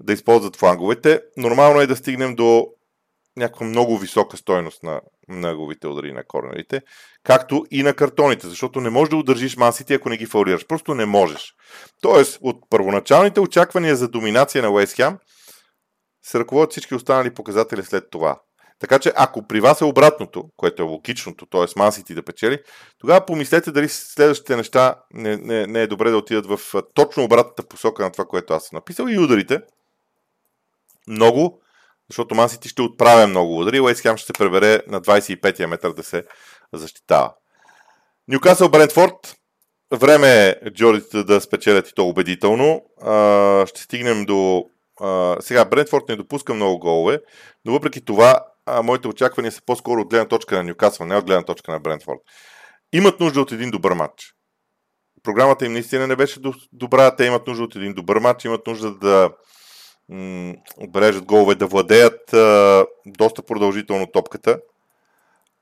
да 0.00 0.12
използват 0.12 0.56
фланговете. 0.56 1.20
Нормално 1.36 1.80
е 1.80 1.86
да 1.86 1.96
стигнем 1.96 2.34
до 2.34 2.66
някаква 3.36 3.66
много 3.66 3.98
висока 3.98 4.36
стойност 4.36 4.82
на, 4.82 5.00
на 5.28 5.50
ъгловите 5.50 5.86
удари 5.86 6.12
на 6.12 6.24
корнерите, 6.24 6.82
както 7.22 7.66
и 7.70 7.82
на 7.82 7.94
картоните, 7.94 8.46
защото 8.46 8.80
не 8.80 8.90
можеш 8.90 9.10
да 9.10 9.16
удържиш 9.16 9.56
масите, 9.56 9.94
ако 9.94 10.08
не 10.08 10.16
ги 10.16 10.26
фаулираш. 10.26 10.66
Просто 10.66 10.94
не 10.94 11.06
можеш. 11.06 11.54
Тоест, 12.02 12.38
от 12.42 12.56
първоначалните 12.70 13.40
очаквания 13.40 13.96
за 13.96 14.08
доминация 14.08 14.62
на 14.62 14.70
Уест 14.70 14.96
Хем 14.96 15.18
се 16.22 16.38
ръководят 16.38 16.70
всички 16.70 16.94
останали 16.94 17.34
показатели 17.34 17.82
след 17.82 18.10
това. 18.10 18.40
Така 18.78 18.98
че 18.98 19.12
ако 19.16 19.46
при 19.46 19.60
вас 19.60 19.80
е 19.80 19.84
обратното, 19.84 20.44
което 20.56 20.82
е 20.82 20.86
логичното, 20.86 21.46
т.е. 21.46 21.64
масите 21.76 22.14
да 22.14 22.22
печели, 22.22 22.58
тогава 22.98 23.26
помислете 23.26 23.72
дали 23.72 23.88
следващите 23.88 24.56
неща 24.56 24.94
не, 25.10 25.36
не, 25.36 25.66
не 25.66 25.82
е 25.82 25.86
добре 25.86 26.10
да 26.10 26.16
отидат 26.16 26.46
в 26.46 26.82
точно 26.94 27.24
обратната 27.24 27.62
посока 27.62 28.02
на 28.02 28.12
това, 28.12 28.24
което 28.24 28.54
аз 28.54 28.64
съм 28.64 28.76
написал 28.76 29.06
и 29.08 29.18
ударите. 29.18 29.60
Много, 31.08 31.60
защото 32.10 32.34
масите 32.34 32.68
ще 32.68 32.82
отправя 32.82 33.26
много 33.26 33.58
удари. 33.58 33.80
Уейс 33.80 33.98
ще 33.98 34.18
се 34.18 34.32
пребере 34.32 34.80
на 34.86 35.00
25-я 35.00 35.68
метър 35.68 35.92
да 35.92 36.02
се 36.02 36.24
защитава. 36.72 37.34
Нюкасъл 38.28 38.68
Брентфорд. 38.68 39.36
Време 39.92 40.48
е 40.48 40.70
Джордите 40.70 41.24
да 41.24 41.40
спечелят 41.40 41.88
и 41.88 41.94
то 41.94 42.08
убедително. 42.08 42.82
ще 43.66 43.80
стигнем 43.80 44.24
до... 44.24 44.64
сега 45.40 45.64
Брентфорд 45.64 46.08
не 46.08 46.16
допуска 46.16 46.54
много 46.54 46.78
голове, 46.78 47.20
но 47.64 47.72
въпреки 47.72 48.04
това 48.04 48.40
а, 48.66 48.82
моите 48.82 49.08
очаквания 49.08 49.52
са 49.52 49.60
по-скоро 49.66 50.00
от 50.00 50.08
гледна 50.08 50.28
точка 50.28 50.56
на 50.56 50.64
Ньюкасъл, 50.64 51.06
не 51.06 51.16
от 51.16 51.26
гледна 51.26 51.42
точка 51.44 51.72
на 51.72 51.80
Брентфорд. 51.80 52.18
Имат 52.92 53.20
нужда 53.20 53.40
от 53.40 53.52
един 53.52 53.70
добър 53.70 53.92
матч. 53.92 54.34
Програмата 55.22 55.66
им 55.66 55.72
наистина 55.72 56.06
не 56.06 56.16
беше 56.16 56.40
добра, 56.72 57.16
те 57.16 57.24
имат 57.24 57.46
нужда 57.46 57.64
от 57.64 57.76
един 57.76 57.94
добър 57.94 58.18
матч, 58.18 58.44
имат 58.44 58.66
нужда 58.66 58.94
да 58.94 59.30
м- 60.08 60.54
отбележат 60.76 61.24
голове, 61.24 61.54
да 61.54 61.66
владеят 61.66 62.32
а, 62.32 62.86
доста 63.06 63.42
продължително 63.42 64.06
топката. 64.06 64.58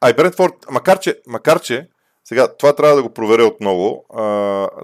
А 0.01 0.11
и 0.11 0.15
Брентфорд, 0.15 0.55
макар 0.71 0.99
че, 0.99 1.21
макар 1.27 1.61
че 1.61 1.89
сега, 2.25 2.57
това 2.57 2.75
трябва 2.75 2.97
да 2.97 3.03
го 3.03 3.13
проверя 3.15 3.45
отново. 3.45 4.05
А, 4.15 4.23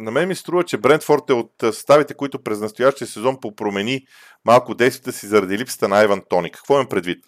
на 0.01 0.11
мен 0.11 0.29
ми 0.29 0.35
струва, 0.35 0.65
че 0.65 0.79
Брентфорд 0.79 1.31
е 1.31 1.33
от 1.33 1.51
съставите, 1.61 2.15
които 2.15 2.43
през 2.43 2.61
настоящия 2.61 3.09
сезон 3.09 3.41
попромени 3.41 4.01
малко 4.45 4.75
действията 4.75 5.13
си 5.13 5.27
заради 5.27 5.59
липсата 5.59 5.89
на 5.89 5.99
Айван 5.99 6.23
Тони. 6.29 6.51
Какво 6.51 6.75
имам 6.75 6.89
предвид? 6.89 7.25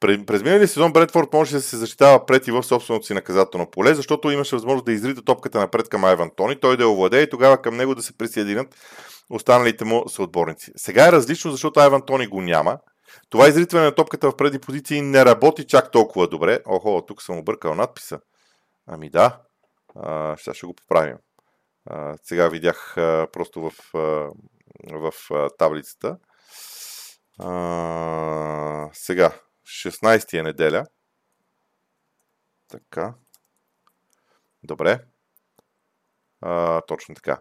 През 0.00 0.42
миналия 0.42 0.68
сезон 0.68 0.92
Бредфорд 0.92 1.32
можеше 1.32 1.54
да 1.54 1.60
се 1.60 1.76
защитава 1.76 2.26
пред 2.26 2.46
и 2.46 2.50
в 2.50 2.62
собственото 2.62 3.06
си 3.06 3.14
наказателно 3.14 3.70
поле, 3.70 3.94
защото 3.94 4.30
имаше 4.30 4.56
възможност 4.56 4.84
да 4.84 4.92
изрита 4.92 5.22
топката 5.22 5.58
напред 5.58 5.88
към 5.88 6.04
Айван 6.04 6.30
Тони, 6.36 6.60
той 6.60 6.76
да 6.76 6.82
я 6.82 6.88
овладее 6.88 7.22
и 7.22 7.30
тогава 7.30 7.62
към 7.62 7.76
него 7.76 7.94
да 7.94 8.02
се 8.02 8.18
присъединят 8.18 8.74
останалите 9.30 9.84
му 9.84 10.08
съотборници. 10.08 10.72
Сега 10.76 11.08
е 11.08 11.12
различно, 11.12 11.50
защото 11.50 11.80
Айван 11.80 12.02
Тони 12.02 12.26
го 12.26 12.40
няма. 12.42 12.78
Това 13.30 13.48
изритване 13.48 13.84
на 13.84 13.94
топката 13.94 14.30
в 14.30 14.36
преди 14.36 14.58
позиции 14.58 15.00
не 15.00 15.24
работи 15.24 15.66
чак 15.66 15.90
толкова 15.90 16.28
добре. 16.28 16.60
Охо, 16.66 17.02
тук 17.06 17.22
съм 17.22 17.38
объркал 17.38 17.74
надписа. 17.74 18.20
Ами 18.86 19.10
да, 19.10 19.40
а, 19.96 20.36
ще, 20.36 20.54
ще 20.54 20.66
го 20.66 20.74
поправим. 20.74 21.16
А, 21.90 22.16
сега 22.22 22.48
видях 22.48 22.94
а, 22.96 23.26
просто 23.32 23.60
в, 23.60 23.72
а, 23.94 23.98
в 24.92 25.12
а, 25.30 25.50
таблицата. 25.58 26.16
А, 27.38 28.88
сега, 28.92 29.32
16 29.66 30.38
е 30.38 30.42
неделя. 30.42 30.86
Така. 32.68 33.14
Добре. 34.62 35.00
А, 36.40 36.80
точно 36.80 37.14
така. 37.14 37.40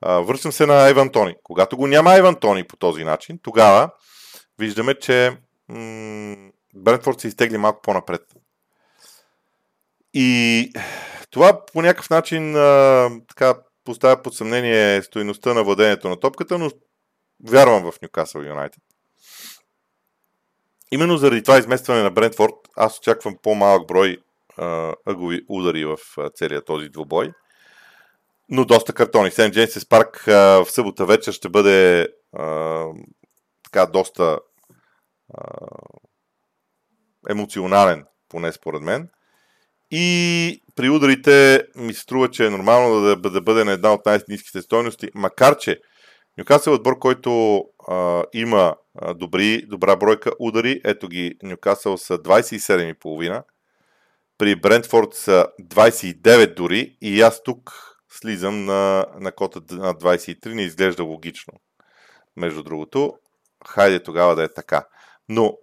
А, 0.00 0.20
връщам 0.20 0.52
се 0.52 0.66
на 0.66 0.74
Айван 0.74 1.12
Тони. 1.12 1.34
Когато 1.42 1.76
го 1.76 1.86
няма 1.86 2.10
Айван 2.10 2.40
Тони 2.40 2.66
по 2.66 2.76
този 2.76 3.04
начин, 3.04 3.38
тогава 3.42 3.90
виждаме, 4.58 4.94
че 4.94 5.38
м- 5.68 6.50
Брентфорд 6.74 7.20
се 7.20 7.28
изтегли 7.28 7.58
малко 7.58 7.82
по-напред. 7.82 8.22
И 10.14 10.72
това 11.30 11.66
по 11.66 11.82
някакъв 11.82 12.10
начин 12.10 12.56
а, 12.56 13.10
така, 13.28 13.54
поставя 13.84 14.22
под 14.22 14.34
съмнение 14.34 15.02
стоеността 15.02 15.54
на 15.54 15.64
владението 15.64 16.08
на 16.08 16.20
топката, 16.20 16.58
но 16.58 16.70
вярвам 17.44 17.92
в 17.92 18.02
Ньюкасъл 18.02 18.40
Юнайтед. 18.40 18.82
Именно 20.92 21.16
заради 21.16 21.42
това 21.42 21.58
изместване 21.58 22.02
на 22.02 22.10
Брентфорд, 22.10 22.54
аз 22.76 22.98
очаквам 22.98 23.36
по-малък 23.42 23.86
брой 23.86 24.18
ъгови 25.08 25.40
удари 25.48 25.84
в 25.84 25.98
целия 26.34 26.64
този 26.64 26.88
двубой. 26.88 27.32
Но 28.48 28.64
доста 28.64 28.92
картони. 28.92 29.30
Сен 29.30 29.52
Джейнсес 29.52 29.88
Парк 29.88 30.22
в 30.26 30.66
събота 30.68 31.06
вечер 31.06 31.32
ще 31.32 31.48
бъде 31.48 32.08
а, 32.36 32.84
така 33.64 33.86
доста 33.86 34.38
а, 35.34 35.42
емоционален, 37.28 38.04
поне 38.28 38.52
според 38.52 38.82
мен. 38.82 39.08
И 39.90 40.62
при 40.74 40.90
ударите 40.90 41.62
ми 41.76 41.94
се 41.94 42.00
струва, 42.00 42.30
че 42.30 42.46
е 42.46 42.50
нормално 42.50 43.00
да, 43.00 43.16
да 43.16 43.40
бъде 43.40 43.64
на 43.64 43.72
една 43.72 43.92
от 43.92 44.06
най-низките 44.06 44.62
стойности, 44.62 45.10
макар 45.14 45.56
че 45.58 45.80
Нюкасъл 46.38 46.72
е 46.72 46.74
отбор, 46.74 46.98
който 46.98 47.64
а, 47.88 48.24
има 48.32 48.76
добри, 49.14 49.66
добра 49.66 49.96
бройка 49.96 50.30
удари. 50.38 50.80
Ето 50.84 51.08
ги, 51.08 51.38
Нюкасъл 51.42 51.98
са 51.98 52.18
27,5. 52.18 53.42
При 54.38 54.60
Брентфорд 54.60 55.14
са 55.14 55.46
29 55.62 56.54
дори 56.54 56.96
и 57.00 57.22
аз 57.22 57.42
тук 57.42 57.72
слизам 58.08 58.64
на, 58.64 59.06
на 59.20 59.32
кота 59.32 59.60
на 59.74 59.94
23. 59.94 60.54
Не 60.54 60.62
изглежда 60.62 61.04
логично. 61.04 61.52
Между 62.36 62.62
другото, 62.62 63.14
хайде 63.66 64.02
тогава 64.02 64.36
да 64.36 64.44
е 64.44 64.52
така. 64.54 64.86
Но 65.28 65.58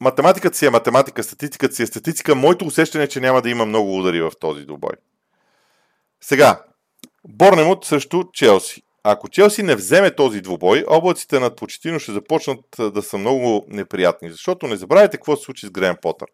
математиката 0.00 0.56
си 0.56 0.66
е 0.66 0.70
математика, 0.70 1.22
статистиката 1.22 1.74
си 1.74 1.82
е 1.82 1.86
статистика. 1.86 2.34
Моето 2.34 2.64
усещане 2.64 3.04
е, 3.04 3.08
че 3.08 3.20
няма 3.20 3.42
да 3.42 3.50
има 3.50 3.66
много 3.66 3.98
удари 3.98 4.22
в 4.22 4.32
този 4.40 4.64
двубой. 4.64 4.94
Сега, 6.20 6.62
Борнемот 7.28 7.84
също 7.84 8.30
Челси. 8.32 8.82
Ако 9.06 9.28
Челси 9.28 9.62
не 9.62 9.74
вземе 9.74 10.14
този 10.14 10.40
двубой, 10.40 10.84
облаците 10.88 11.40
над 11.40 11.56
Почетино 11.56 11.98
ще 11.98 12.12
започнат 12.12 12.64
да 12.78 13.02
са 13.02 13.18
много 13.18 13.64
неприятни, 13.68 14.30
защото 14.30 14.66
не 14.66 14.76
забравяйте 14.76 15.16
какво 15.16 15.36
се 15.36 15.42
случи 15.42 15.66
с 15.66 15.70
Грен 15.70 15.96
Потър. 16.02 16.28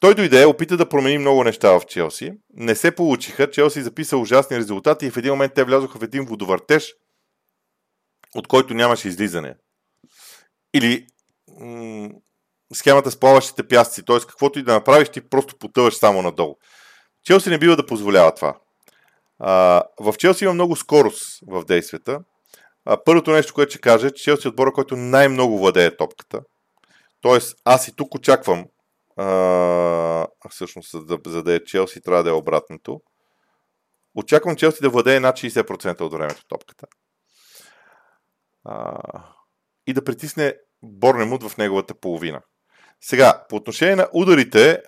Той 0.00 0.14
дойде, 0.14 0.46
опита 0.46 0.76
да 0.76 0.88
промени 0.88 1.18
много 1.18 1.44
неща 1.44 1.78
в 1.78 1.86
Челси. 1.86 2.32
Не 2.54 2.74
се 2.74 2.90
получиха. 2.90 3.50
Челси 3.50 3.82
записа 3.82 4.16
ужасни 4.16 4.56
резултати 4.56 5.06
и 5.06 5.10
в 5.10 5.16
един 5.16 5.32
момент 5.32 5.52
те 5.54 5.64
влязоха 5.64 5.98
в 5.98 6.02
един 6.02 6.24
водовъртеж, 6.24 6.94
от 8.34 8.46
който 8.46 8.74
нямаше 8.74 9.08
излизане. 9.08 9.54
Или 10.74 11.06
м- 11.60 12.08
схемата 12.74 13.10
с 13.10 13.20
плаващите 13.20 13.68
пясъци, 13.68 14.04
т.е. 14.04 14.20
каквото 14.20 14.58
и 14.58 14.62
да 14.62 14.72
направиш, 14.72 15.08
ти 15.08 15.20
просто 15.20 15.58
потъваш 15.58 15.94
само 15.94 16.22
надолу. 16.22 16.54
Челси 17.24 17.50
не 17.50 17.58
бива 17.58 17.76
да 17.76 17.86
позволява 17.86 18.34
това. 18.34 18.56
А, 19.38 19.82
в 20.00 20.14
Челси 20.18 20.44
има 20.44 20.54
много 20.54 20.76
скорост 20.76 21.38
в 21.46 21.64
действията. 21.64 22.20
А, 22.84 23.04
първото 23.04 23.30
нещо, 23.30 23.54
което 23.54 23.70
ще 23.70 23.80
кажа, 23.80 24.06
е, 24.06 24.10
че 24.10 24.24
Челси 24.24 24.46
е 24.46 24.50
отбора, 24.50 24.72
който 24.72 24.96
най-много 24.96 25.58
владее 25.58 25.96
топката. 25.96 26.40
Тоест, 27.20 27.56
аз 27.64 27.88
и 27.88 27.96
тук 27.96 28.14
очаквам, 28.14 28.64
а, 29.16 30.26
всъщност, 30.50 30.90
за 30.90 31.04
да, 31.04 31.18
за 31.26 31.42
да 31.42 31.54
е 31.54 31.64
Челси, 31.64 32.02
трябва 32.02 32.24
да 32.24 32.30
е 32.30 32.32
обратното. 32.32 33.00
Очаквам 34.14 34.56
Челси 34.56 34.82
да 34.82 34.90
владее 34.90 35.20
над 35.20 35.36
60% 35.36 36.00
от 36.00 36.12
времето 36.12 36.46
топката. 36.48 36.86
А, 38.64 38.98
и 39.86 39.92
да 39.92 40.04
притисне 40.04 40.54
Борнемут 40.82 41.42
в 41.42 41.56
неговата 41.56 41.94
половина. 41.94 42.42
Сега, 43.00 43.44
по 43.48 43.56
отношение 43.56 43.96
на 43.96 44.08
ударите, 44.12 44.82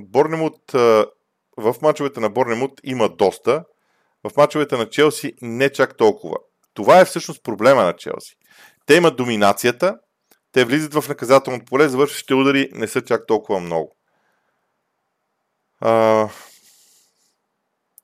Борнемут 0.00 0.74
в 1.56 1.74
мачовете 1.82 2.20
на 2.20 2.30
Борнемут 2.30 2.80
има 2.84 3.08
доста, 3.08 3.64
в 4.24 4.36
мачовете 4.36 4.76
на 4.76 4.88
Челси 4.88 5.32
не 5.42 5.72
чак 5.72 5.96
толкова. 5.96 6.36
Това 6.74 7.00
е 7.00 7.04
всъщност 7.04 7.42
проблема 7.42 7.84
на 7.84 7.92
Челси. 7.96 8.36
Те 8.86 8.94
имат 8.94 9.16
доминацията, 9.16 9.98
те 10.52 10.64
влизат 10.64 10.94
в 10.94 11.08
наказателното 11.08 11.64
поле, 11.64 11.88
завършващите 11.88 12.34
удари 12.34 12.70
не 12.72 12.88
са 12.88 13.02
чак 13.02 13.26
толкова 13.26 13.60
много. 13.60 13.96
А... 15.80 16.28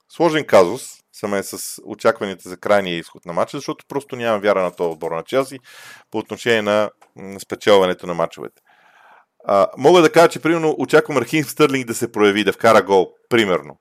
Сложен 0.09 0.45
казус 0.45 1.03
са 1.13 1.27
мен 1.27 1.43
с 1.43 1.81
очакванията 1.85 2.49
за 2.49 2.57
крайния 2.57 2.97
изход 2.97 3.25
на 3.25 3.33
матча, 3.33 3.57
защото 3.57 3.85
просто 3.87 4.15
нямам 4.15 4.41
вяра 4.41 4.63
на 4.63 4.75
този 4.75 4.91
отбор 4.91 5.11
на 5.11 5.23
Челси 5.23 5.59
по 6.11 6.17
отношение 6.17 6.61
на 6.61 6.89
спечелването 7.39 8.07
на 8.07 8.13
матчовете. 8.13 8.61
А, 9.43 9.67
мога 9.77 10.01
да 10.01 10.11
кажа, 10.11 10.29
че 10.29 10.41
примерно 10.41 10.75
очаквам 10.77 11.17
Рахим 11.17 11.43
Стърлинг 11.43 11.87
да 11.87 11.95
се 11.95 12.11
прояви, 12.11 12.43
да 12.43 12.53
вкара 12.53 12.81
гол, 12.81 13.13
примерно. 13.29 13.79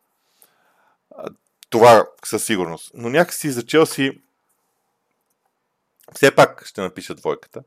А, 1.16 1.28
това 1.70 2.06
със 2.24 2.44
сигурност. 2.44 2.90
Но 2.94 3.08
някакси 3.08 3.50
за 3.50 3.66
Челси 3.66 4.12
все 6.14 6.34
пак 6.34 6.66
ще 6.66 6.80
напиша 6.80 7.14
двойката, 7.14 7.62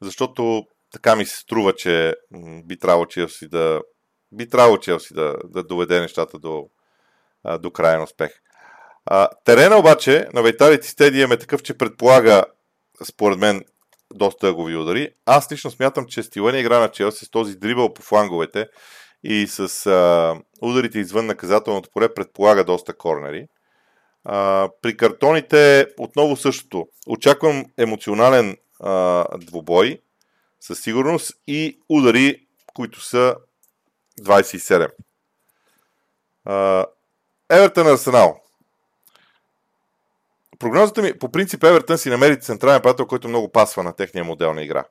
защото 0.00 0.66
така 0.92 1.16
ми 1.16 1.26
се 1.26 1.36
струва, 1.36 1.74
че 1.74 2.14
би 2.64 2.78
трябвало 2.78 3.06
Челси 3.06 3.48
да 3.48 3.80
би 4.32 4.50
трябвало 4.50 4.78
Челси 4.78 5.14
да, 5.14 5.36
да 5.44 5.62
доведе 5.62 6.00
нещата 6.00 6.38
до, 6.38 6.68
до 7.60 7.70
крайен 7.70 8.02
успех. 8.02 8.30
А, 9.04 9.28
терена 9.44 9.78
обаче 9.78 10.28
на 10.34 10.42
Вайталити 10.42 10.88
Стедиум 10.88 11.32
е 11.32 11.38
такъв, 11.38 11.62
че 11.62 11.78
предполага, 11.78 12.44
според 13.04 13.38
мен, 13.38 13.64
доста 14.16 14.48
ъгови 14.48 14.76
удари. 14.76 15.10
Аз 15.26 15.52
лично 15.52 15.70
смятам, 15.70 16.06
че 16.06 16.22
стила 16.22 16.58
игра 16.58 16.78
на 16.78 16.88
Челси 16.88 17.24
с 17.24 17.30
този 17.30 17.56
дрибъл 17.56 17.94
по 17.94 18.02
фланговете 18.02 18.68
и 19.24 19.46
с 19.46 19.86
а, 19.86 20.34
ударите 20.62 20.98
извън 20.98 21.26
наказателното 21.26 21.90
поле 21.90 22.14
предполага 22.14 22.64
доста 22.64 22.96
корнери. 22.96 23.46
А, 24.24 24.68
при 24.82 24.96
картоните 24.96 25.86
отново 25.98 26.36
същото. 26.36 26.88
Очаквам 27.06 27.64
емоционален 27.78 28.56
а, 28.80 29.24
двубой 29.38 30.00
със 30.60 30.80
сигурност 30.80 31.32
и 31.46 31.78
удари, 31.88 32.46
които 32.74 33.00
са 33.00 33.36
27. 34.20 34.90
Евертън 37.50 37.86
Арсенал. 37.86 38.40
Прогнозата 40.58 41.02
ми, 41.02 41.18
по 41.18 41.32
принцип 41.32 41.64
Евертън 41.64 41.98
си 41.98 42.10
намери 42.10 42.40
централен 42.40 42.82
приятел, 42.82 43.06
който 43.06 43.28
много 43.28 43.52
пасва 43.52 43.82
на 43.82 43.92
техния 43.92 44.24
модел 44.24 44.54
на 44.54 44.62
игра. 44.62 44.84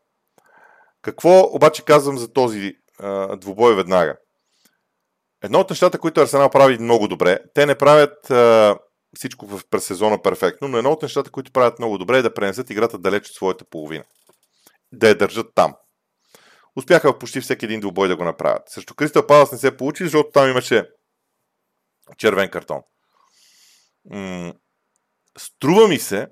Какво 1.02 1.40
обаче 1.40 1.86
казвам 1.86 2.18
за 2.18 2.34
този 2.34 2.74
а, 3.00 3.36
двубой 3.36 3.76
веднага? 3.76 4.18
Едно 5.44 5.60
от 5.60 5.70
нещата, 5.70 6.00
които 6.00 6.22
Арсенал 6.22 6.50
прави 6.50 6.78
много 6.78 7.08
добре, 7.08 7.40
те 7.54 7.66
не 7.66 7.76
правят 7.76 8.32
а, 8.32 8.78
всичко 9.16 9.46
в 9.46 9.62
през 9.70 9.86
сезона 9.86 10.22
перфектно, 10.22 10.68
но 10.68 10.78
едно 10.78 10.92
от 10.92 11.02
нещата, 11.02 11.32
които 11.32 11.52
правят 11.52 11.80
много 11.80 11.98
добре 11.98 12.18
е 12.18 12.22
да 12.22 12.34
пренесат 12.34 12.70
играта 12.70 12.98
далеч 12.98 13.30
от 13.30 13.36
своята 13.36 13.66
половина. 13.66 14.04
Да 14.92 15.10
я 15.10 15.18
държат 15.18 15.48
там. 15.56 15.76
Успяха 16.76 17.20
почти 17.20 17.42
всеки 17.42 17.66
един 17.66 17.80
двубой 17.80 18.08
да 18.08 18.16
го 18.16 18.24
направят. 18.24 18.70
Също 18.70 18.96
Кристал 18.96 19.28
Палас 19.28 19.52
не 19.52 19.58
се 19.58 19.78
получи, 19.78 20.04
защото 20.04 20.30
там 20.32 20.50
имаше 20.50 20.90
червен 22.18 22.50
картон. 22.50 22.82
Струва 25.38 25.88
ми 25.88 26.00
се, 26.00 26.28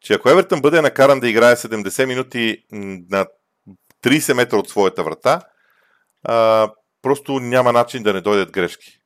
че 0.00 0.14
ако 0.14 0.30
Евертън 0.30 0.60
бъде 0.60 0.80
накаран 0.80 1.20
да 1.20 1.28
играе 1.28 1.56
70 1.56 2.04
минути 2.04 2.64
на 3.10 3.26
30 4.04 4.32
метра 4.32 4.56
от 4.56 4.68
своята 4.68 5.04
врата, 5.04 5.40
а, 6.22 6.70
просто 7.02 7.40
няма 7.40 7.72
начин 7.72 8.02
да 8.02 8.12
не 8.12 8.20
дойдат 8.20 8.52
грешки. 8.52 8.98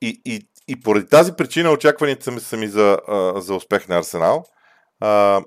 И, 0.00 0.20
и, 0.24 0.48
и 0.68 0.80
поради 0.80 1.08
тази 1.08 1.32
причина 1.32 1.72
очакванията 1.72 2.30
ми, 2.30 2.40
са 2.40 2.56
ми 2.56 2.68
за, 2.68 2.98
за 3.36 3.54
успех 3.54 3.88
на 3.88 3.98
Арсенал. 3.98 4.44
А, 5.00 5.42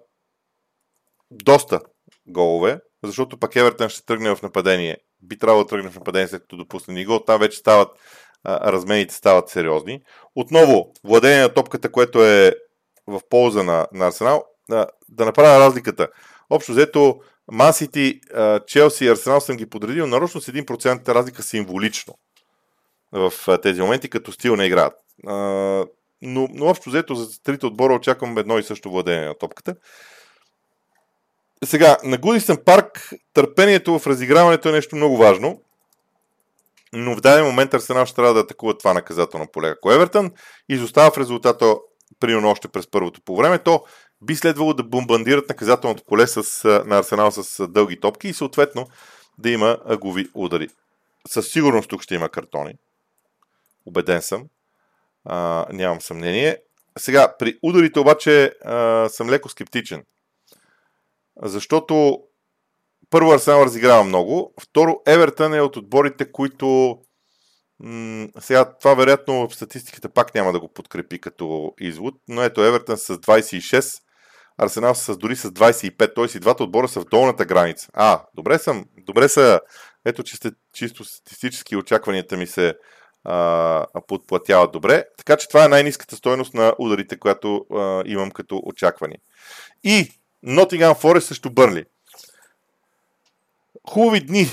доста 1.32 1.80
голове, 2.28 2.80
защото 3.04 3.40
пак 3.40 3.56
Евертън 3.56 3.90
ще 3.90 4.06
тръгне 4.06 4.36
в 4.36 4.42
нападение. 4.42 4.98
Би 5.22 5.38
трябвало 5.38 5.64
да 5.64 5.70
тръгне 5.70 5.92
в 5.92 5.96
нападение 5.96 6.28
след 6.28 6.42
като 6.42 6.58
допусне 6.58 6.94
ни 6.94 7.06
гол. 7.06 7.20
Там 7.20 7.40
вече 7.40 7.58
стават 7.58 7.90
а, 8.46 8.72
размените 8.72 9.16
стават 9.16 9.50
сериозни. 9.50 10.02
Отново, 10.36 10.92
владение 11.04 11.42
на 11.42 11.54
топката, 11.54 11.92
което 11.92 12.26
е 12.26 12.56
в 13.08 13.22
полза 13.30 13.64
на, 13.64 13.88
на 13.94 14.08
Арсенал, 14.08 14.46
да, 14.70 14.88
да 15.10 15.26
направя 15.26 15.60
разликата. 15.60 16.08
Общо 16.50 16.72
взето, 16.72 17.20
Ман 17.52 17.74
Челси 18.68 19.06
и 19.06 19.10
Арсенал 19.10 19.42
съм 19.42 19.58
ги 19.58 19.70
подредил 19.70 20.08
нарочно 20.08 20.42
с 20.42 20.52
1% 20.52 21.08
разлика 21.08 21.44
символично 21.44 22.14
в 23.12 23.34
тези 23.62 23.82
моменти, 23.82 24.10
като 24.10 24.32
стил 24.32 24.56
на 24.56 24.66
играят. 24.66 24.94
Но, 26.22 26.48
но 26.52 26.66
общо 26.66 26.90
взето 26.90 27.16
за 27.16 27.44
трите 27.44 27.66
отбора 27.66 27.94
очаквам 27.94 28.38
едно 28.38 28.60
и 28.60 28.64
също 28.64 28.92
владение 28.92 29.26
на 29.26 29.38
топката. 29.38 29.76
Сега, 31.64 31.98
на 32.04 32.18
Гудисън 32.18 32.58
парк 32.66 33.10
търпението 33.34 34.00
в 34.00 34.08
разиграването 34.08 34.70
е 34.70 34.72
нещо 34.72 34.96
много 34.96 35.18
важно, 35.18 35.62
но 36.96 37.16
в 37.16 37.22
даден 37.22 37.46
момент 37.46 37.74
Арсенал 37.74 38.06
ще 38.06 38.16
трябва 38.16 38.34
да 38.34 38.40
атакува 38.40 38.78
това 38.78 38.94
наказателно 38.94 39.48
поле. 39.52 39.70
Ако 39.70 39.92
Евертън 39.92 40.32
изостава 40.70 41.12
в 41.12 41.18
резултата 41.18 41.76
примерно 42.20 42.50
още 42.50 42.68
през 42.68 42.92
първото 42.92 43.22
по 43.22 43.36
време, 43.36 43.60
то 43.60 43.84
би 44.22 44.36
следвало 44.36 44.74
да 44.74 44.84
бомбандират 44.84 45.50
наказателното 45.50 46.04
поле 46.04 46.28
с, 46.28 46.64
на 46.86 46.98
Арсенал 46.98 47.32
с 47.32 47.68
дълги 47.68 48.00
топки 48.00 48.28
и 48.28 48.34
съответно 48.34 48.88
да 49.38 49.50
има 49.50 49.78
агови 49.86 50.30
удари. 50.34 50.68
Със 51.28 51.52
сигурност 51.52 51.90
тук 51.90 52.02
ще 52.02 52.16
има 52.16 52.30
картони. 52.30 52.74
Убеден 53.86 54.22
съм. 54.22 54.44
А, 55.26 55.66
нямам 55.72 56.02
съмнение. 56.02 56.58
Сега, 56.98 57.36
при 57.40 57.60
ударите 57.64 58.00
обаче 58.00 58.54
а, 58.66 59.10
съм 59.10 59.30
леко 59.30 59.50
скептичен. 59.50 60.04
Защото 61.44 62.20
първо 63.10 63.32
Арсенал 63.32 63.62
разиграва 63.66 64.04
много, 64.04 64.54
второ 64.62 65.02
Евертън 65.08 65.54
е 65.54 65.62
от 65.62 65.78
отборите, 65.78 66.32
които 66.32 66.98
м- 67.80 68.28
сега 68.40 68.74
това 68.80 68.94
вероятно 68.94 69.48
в 69.48 69.56
статистиката 69.56 70.10
пак 70.10 70.36
няма 70.36 70.52
да 70.52 70.60
го 70.60 70.74
подкрепи 70.74 71.22
като 71.22 71.74
извод, 71.80 72.16
но 72.28 72.44
ето 72.44 72.64
Евертън 72.64 72.98
с 72.98 73.18
26, 73.18 74.02
Арсенал 74.58 74.96
с 74.96 75.18
дори 75.18 75.36
с 75.36 75.52
25, 75.52 76.16
т.е. 76.16 76.38
и 76.38 76.40
двата 76.40 76.64
отбора 76.64 76.88
са 76.88 77.02
в 77.02 77.06
долната 77.06 77.46
граница. 77.46 77.88
А, 77.94 78.22
добре 78.36 78.60
съм, 78.60 78.86
добре 78.98 79.30
са, 79.30 79.60
ето 80.06 80.24
че 80.24 80.36
сте, 80.36 80.52
чисто 80.74 81.04
статистически 81.04 81.76
очакванията 81.76 82.38
ми 82.38 82.48
се 82.48 82.74
подплатяват 84.08 84.72
добре, 84.72 85.04
така 85.18 85.38
че 85.38 85.48
това 85.48 85.66
е 85.66 85.68
най-низката 85.68 86.16
стоеност 86.16 86.54
на 86.54 86.74
ударите, 86.80 87.20
която 87.20 87.66
а, 87.76 88.04
имам 88.06 88.32
като 88.32 88.62
очакване. 88.64 89.16
И 89.84 90.10
Nottingham 90.46 90.94
Forest 90.94 91.20
също 91.20 91.54
Бърнли. 91.54 91.86
Хубави 93.90 94.26
дни 94.26 94.48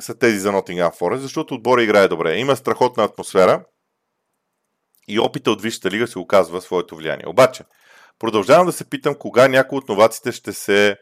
са 0.00 0.18
тези 0.18 0.38
за 0.38 0.52
Nottingham 0.52 1.00
Forest, 1.00 1.16
защото 1.16 1.54
отбора 1.54 1.82
играе 1.82 2.08
добре. 2.08 2.36
Има 2.36 2.56
страхотна 2.56 3.04
атмосфера 3.04 3.64
и 5.08 5.20
опита 5.20 5.50
от 5.50 5.62
Висшата 5.62 5.90
лига 5.90 6.06
се 6.06 6.18
оказва 6.18 6.60
своето 6.60 6.96
влияние. 6.96 7.26
Обаче, 7.26 7.64
продължавам 8.18 8.66
да 8.66 8.72
се 8.72 8.90
питам 8.90 9.14
кога 9.14 9.48
някой 9.48 9.78
от 9.78 9.88
новаците 9.88 10.32
ще 10.32 10.52
се 10.52 10.96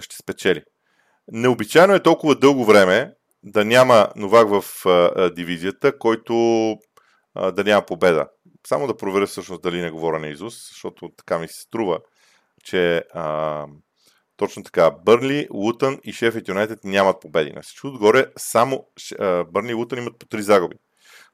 ще 0.00 0.16
спечели. 0.16 0.62
Необичайно 1.32 1.94
е 1.94 2.02
толкова 2.02 2.34
дълго 2.34 2.64
време 2.64 3.12
да 3.42 3.64
няма 3.64 4.08
новак 4.16 4.48
в 4.48 4.86
а, 4.86 5.30
дивизията, 5.30 5.98
който 5.98 6.34
а, 7.34 7.50
да 7.50 7.64
няма 7.64 7.86
победа. 7.86 8.28
Само 8.66 8.86
да 8.86 8.96
проверя 8.96 9.26
всъщност 9.26 9.62
дали 9.62 9.80
не 9.80 9.90
говоря 9.90 10.18
на 10.18 10.28
Изус, 10.28 10.68
защото 10.68 11.10
така 11.16 11.38
ми 11.38 11.48
се 11.48 11.60
струва, 11.60 11.98
че 12.64 12.96
а, 13.14 13.66
точно 14.36 14.62
така, 14.62 14.90
Бърли, 14.90 15.48
Лутън 15.50 15.98
и 16.04 16.12
Шефът 16.12 16.48
Юнайтед 16.48 16.84
нямат 16.84 17.20
победи. 17.20 17.52
На 17.52 17.62
всичко 17.62 17.86
отгоре 17.86 18.26
само 18.38 18.86
Бърли 19.52 19.70
и 19.70 19.74
Лутън 19.74 19.98
имат 19.98 20.18
по 20.18 20.26
три 20.26 20.42
загуби. 20.42 20.76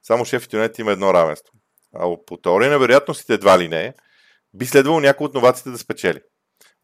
Само 0.03 0.25
Шефът 0.25 0.53
Юнайтед 0.53 0.79
има 0.79 0.93
едно 0.93 1.15
равенство. 1.15 1.53
А 1.95 2.17
по 2.27 2.37
теория 2.37 2.71
на 2.71 2.79
вероятностите 2.79 3.35
едва 3.35 3.59
ли 3.59 3.69
не, 3.69 3.95
би 4.55 4.67
следвало 4.67 5.01
някой 5.01 5.25
от 5.25 5.35
новаците 5.35 5.71
да 5.71 5.79
спечели. 5.79 6.21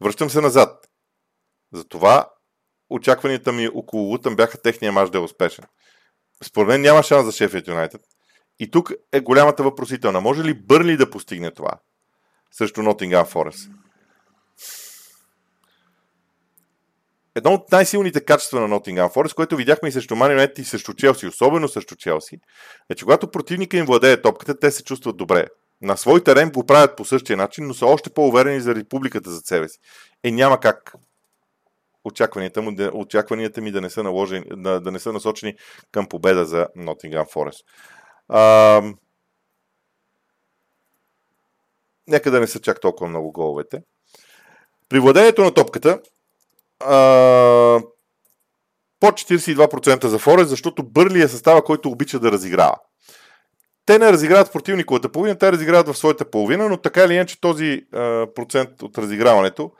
Връщам 0.01 0.29
се 0.29 0.41
назад. 0.41 0.87
Затова 1.73 2.29
очакванията 2.89 3.51
ми 3.51 3.67
около 3.67 4.03
Лутън 4.03 4.35
бяха 4.35 4.61
техния 4.61 4.91
мач 4.91 5.09
да 5.09 5.17
е 5.17 5.21
успешен. 5.21 5.65
Според 6.43 6.67
мен 6.67 6.81
няма 6.81 7.03
шанс 7.03 7.25
за 7.25 7.31
Шефът 7.31 7.67
Юнайтед. 7.67 8.01
И 8.59 8.71
тук 8.71 8.91
е 9.11 9.19
голямата 9.19 9.63
въпросителна. 9.63 10.21
Може 10.21 10.43
ли 10.43 10.53
Бърли 10.53 10.97
да 10.97 11.09
постигне 11.09 11.51
това 11.51 11.71
срещу 12.51 12.81
Нотингам 12.81 13.25
Форест? 13.25 13.69
Едно 17.35 17.53
от 17.53 17.71
най-силните 17.71 18.25
качества 18.25 18.59
на 18.59 18.79
Nottingham 18.79 19.13
Forest, 19.13 19.35
което 19.35 19.55
видяхме 19.55 19.89
и 19.89 19.91
срещу 19.91 20.15
Man 20.15 20.59
и 20.59 20.63
срещу 20.63 20.93
Челси, 20.93 21.27
особено 21.27 21.67
срещу 21.67 21.95
Челси, 21.95 22.39
е, 22.89 22.95
че 22.95 23.05
когато 23.05 23.31
противника 23.31 23.77
им 23.77 23.85
владее 23.85 24.21
топката, 24.21 24.59
те 24.59 24.71
се 24.71 24.83
чувстват 24.83 25.17
добре. 25.17 25.45
На 25.81 25.97
свой 25.97 26.23
терен 26.23 26.51
го 26.51 26.65
правят 26.65 26.97
по 26.97 27.05
същия 27.05 27.37
начин, 27.37 27.67
но 27.67 27.73
са 27.73 27.85
още 27.85 28.09
по-уверени 28.09 28.61
за 28.61 28.75
републиката 28.75 29.29
за 29.29 29.39
себе 29.39 29.69
си. 29.69 29.79
Е, 30.23 30.31
няма 30.31 30.59
как 30.59 30.95
очакванията, 32.03 32.61
му, 32.61 32.71
очакванията 32.93 33.61
ми 33.61 33.71
да 33.71 33.81
не, 33.81 33.89
са 33.89 34.03
наложени, 34.03 34.45
да, 34.51 34.79
да 34.79 34.91
не 34.91 34.99
са 34.99 35.13
насочени 35.13 35.55
към 35.91 36.07
победа 36.07 36.45
за 36.45 36.67
Nottingham 36.77 37.33
Forest. 37.33 37.65
А, 38.27 38.81
нека 42.07 42.31
да 42.31 42.39
не 42.39 42.47
са 42.47 42.59
чак 42.59 42.81
толкова 42.81 43.09
много 43.09 43.31
головете. 43.31 43.81
При 44.89 44.99
владението 44.99 45.43
на 45.43 45.53
топката 45.53 45.99
а, 46.79 47.81
под 48.99 49.13
42% 49.13 50.05
за 50.05 50.19
Форест, 50.19 50.49
защото 50.49 50.83
Бърли 50.83 51.21
е 51.21 51.27
състава, 51.27 51.63
който 51.63 51.89
обича 51.89 52.19
да 52.19 52.31
разиграва. 52.31 52.75
Те 53.85 53.99
не 53.99 54.11
разиграват 54.11 54.53
противниковата 54.53 55.11
половина, 55.11 55.37
те 55.37 55.51
разиграват 55.51 55.87
в 55.87 55.97
своята 55.97 56.31
половина, 56.31 56.69
но 56.69 56.77
така 56.77 57.03
или 57.03 57.13
иначе 57.13 57.41
този 57.41 57.85
а, 57.93 58.27
процент 58.35 58.81
от 58.81 58.97
разиграването 58.97 59.71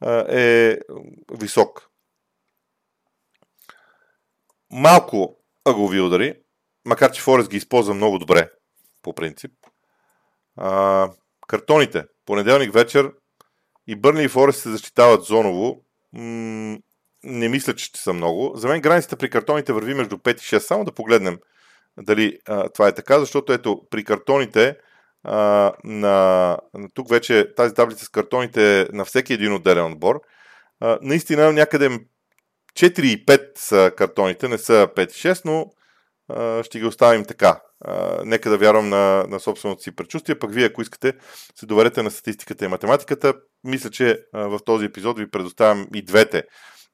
а, 0.00 0.24
е 0.28 0.78
висок. 1.32 1.88
Малко 4.72 5.36
ъгови 5.68 6.00
удари, 6.00 6.34
макар 6.84 7.12
че 7.12 7.22
Форест 7.22 7.50
ги 7.50 7.56
използва 7.56 7.94
много 7.94 8.18
добре, 8.18 8.50
по 9.02 9.14
принцип. 9.14 9.52
А, 10.56 11.10
картоните. 11.48 12.04
Понеделник 12.26 12.72
вечер 12.72 13.12
и 13.86 13.96
Бърни 13.96 14.22
и 14.22 14.28
Форест 14.28 14.60
се 14.60 14.70
защитават 14.70 15.24
зоново 15.24 15.83
м- 16.14 16.78
не 17.24 17.48
мисля, 17.48 17.74
че 17.74 17.84
ще 17.84 18.00
са 18.00 18.12
много. 18.12 18.52
За 18.56 18.68
мен 18.68 18.80
границата 18.80 19.16
при 19.16 19.30
картоните 19.30 19.72
върви 19.72 19.94
между 19.94 20.16
5 20.16 20.34
и 20.34 20.38
6. 20.38 20.58
Само 20.58 20.84
да 20.84 20.92
погледнем 20.92 21.38
дали 21.98 22.38
а, 22.48 22.68
това 22.68 22.88
е 22.88 22.94
така, 22.94 23.18
защото 23.18 23.52
ето 23.52 23.82
при 23.90 24.04
картоните 24.04 24.76
а, 25.24 25.72
на, 25.84 26.58
тук 26.94 27.10
вече 27.10 27.54
тази 27.56 27.74
таблица 27.74 28.04
с 28.04 28.08
картоните 28.08 28.88
на 28.92 29.04
всеки 29.04 29.32
един 29.32 29.52
отделен 29.54 29.92
отбор. 29.92 30.20
А, 30.80 30.98
наистина 31.02 31.52
някъде 31.52 31.90
4 32.74 33.00
и 33.00 33.26
5 33.26 33.58
са 33.58 33.92
картоните, 33.96 34.48
не 34.48 34.58
са 34.58 34.88
5 34.96 35.10
и 35.10 35.34
6, 35.34 35.42
но 35.44 35.66
ще 36.62 36.78
ги 36.78 36.86
оставим 36.86 37.24
така. 37.24 37.60
Нека 38.24 38.50
да 38.50 38.58
вярвам 38.58 38.88
на, 38.88 39.26
на 39.28 39.40
собственото 39.40 39.82
си 39.82 39.96
предчувствие, 39.96 40.38
пък 40.38 40.52
вие, 40.52 40.64
ако 40.64 40.82
искате, 40.82 41.12
се 41.54 41.66
доверете 41.66 42.02
на 42.02 42.10
статистиката 42.10 42.64
и 42.64 42.68
математиката. 42.68 43.34
Мисля, 43.64 43.90
че 43.90 44.18
в 44.32 44.58
този 44.64 44.84
епизод 44.84 45.18
ви 45.18 45.30
предоставям 45.30 45.86
и 45.94 46.04
двете 46.04 46.42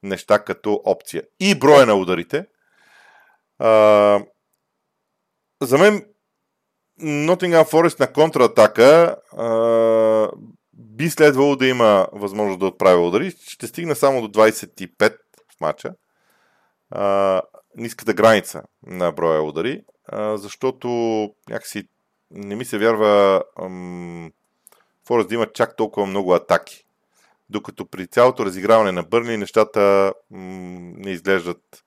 неща 0.03 0.39
като 0.39 0.81
опция. 0.85 1.23
И 1.41 1.59
броя 1.59 1.87
на 1.87 1.95
ударите. 1.95 2.45
За 5.63 5.79
мен 5.79 6.05
Nottingham 7.03 7.65
Forest 7.65 8.01
на 8.01 8.13
контратака 8.13 9.17
би 10.73 11.11
следвало 11.11 11.57
да 11.57 11.67
има 11.67 12.07
възможност 12.13 12.61
да 12.61 12.67
отправя 12.67 13.07
удари. 13.07 13.31
Ще 13.31 13.67
стигна 13.67 13.97
само 13.97 14.29
до 14.29 14.41
25 14.41 15.17
в 15.57 15.61
матча. 15.61 15.93
Ниската 17.77 18.15
граница 18.15 18.63
на 18.87 19.13
броя 19.13 19.43
удари, 19.43 19.83
защото 20.35 20.89
някакси 21.49 21.89
не 22.31 22.57
ми 22.57 22.65
се 22.65 22.79
вярва 22.79 23.43
Форест 25.07 25.29
да 25.29 25.35
има 25.35 25.47
чак 25.47 25.77
толкова 25.77 26.07
много 26.07 26.35
атаки. 26.35 26.85
Докато 27.51 27.87
при 27.87 28.07
цялото 28.07 28.47
разиграване 28.47 28.93
на 28.93 29.03
Бърни 29.03 29.37
нещата 29.37 30.13
не 30.31 31.11
изглеждат 31.11 31.85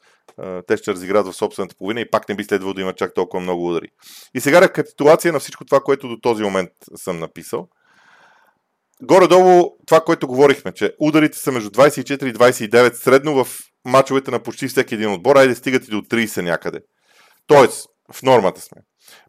те 0.68 0.78
ще 0.78 0.92
разиграят 0.92 1.28
в 1.28 1.34
собствената 1.34 1.76
половина 1.76 2.02
и 2.02 2.10
пак 2.10 2.30
не 2.30 2.36
би 2.36 2.44
следвало 2.44 2.74
да 2.74 2.82
има 2.82 2.94
чак 2.94 3.14
толкова 3.14 3.42
много 3.42 3.70
удари. 3.70 3.88
И 4.34 4.40
сега 4.42 4.62
рекапитулация 4.62 5.34
на 5.34 5.40
всичко 5.40 5.66
това, 5.66 5.80
което 5.80 6.08
до 6.08 6.20
този 6.20 6.44
момент 6.44 6.72
съм 6.96 7.20
написал. 7.20 7.68
Горе-долу 9.06 9.78
това, 9.86 10.02
което 10.02 10.28
говорихме, 10.28 10.72
че 10.72 10.96
ударите 11.00 11.38
са 11.38 11.52
между 11.52 11.70
24 11.70 12.30
и 12.30 12.34
29 12.34 12.94
средно 12.94 13.44
в 13.44 13.60
мачовете 13.86 14.32
на 14.32 14.40
почти 14.40 14.68
всеки 14.68 14.96
един 14.96 15.14
отбор, 15.14 15.36
айде 15.36 15.56
стигат 15.56 15.88
и 15.88 15.92
до 15.92 16.02
30 16.02 16.42
някъде. 16.42 16.80
Тоест, 17.48 17.88
в 18.14 18.24
нормата 18.24 18.62
сме. 18.62 18.82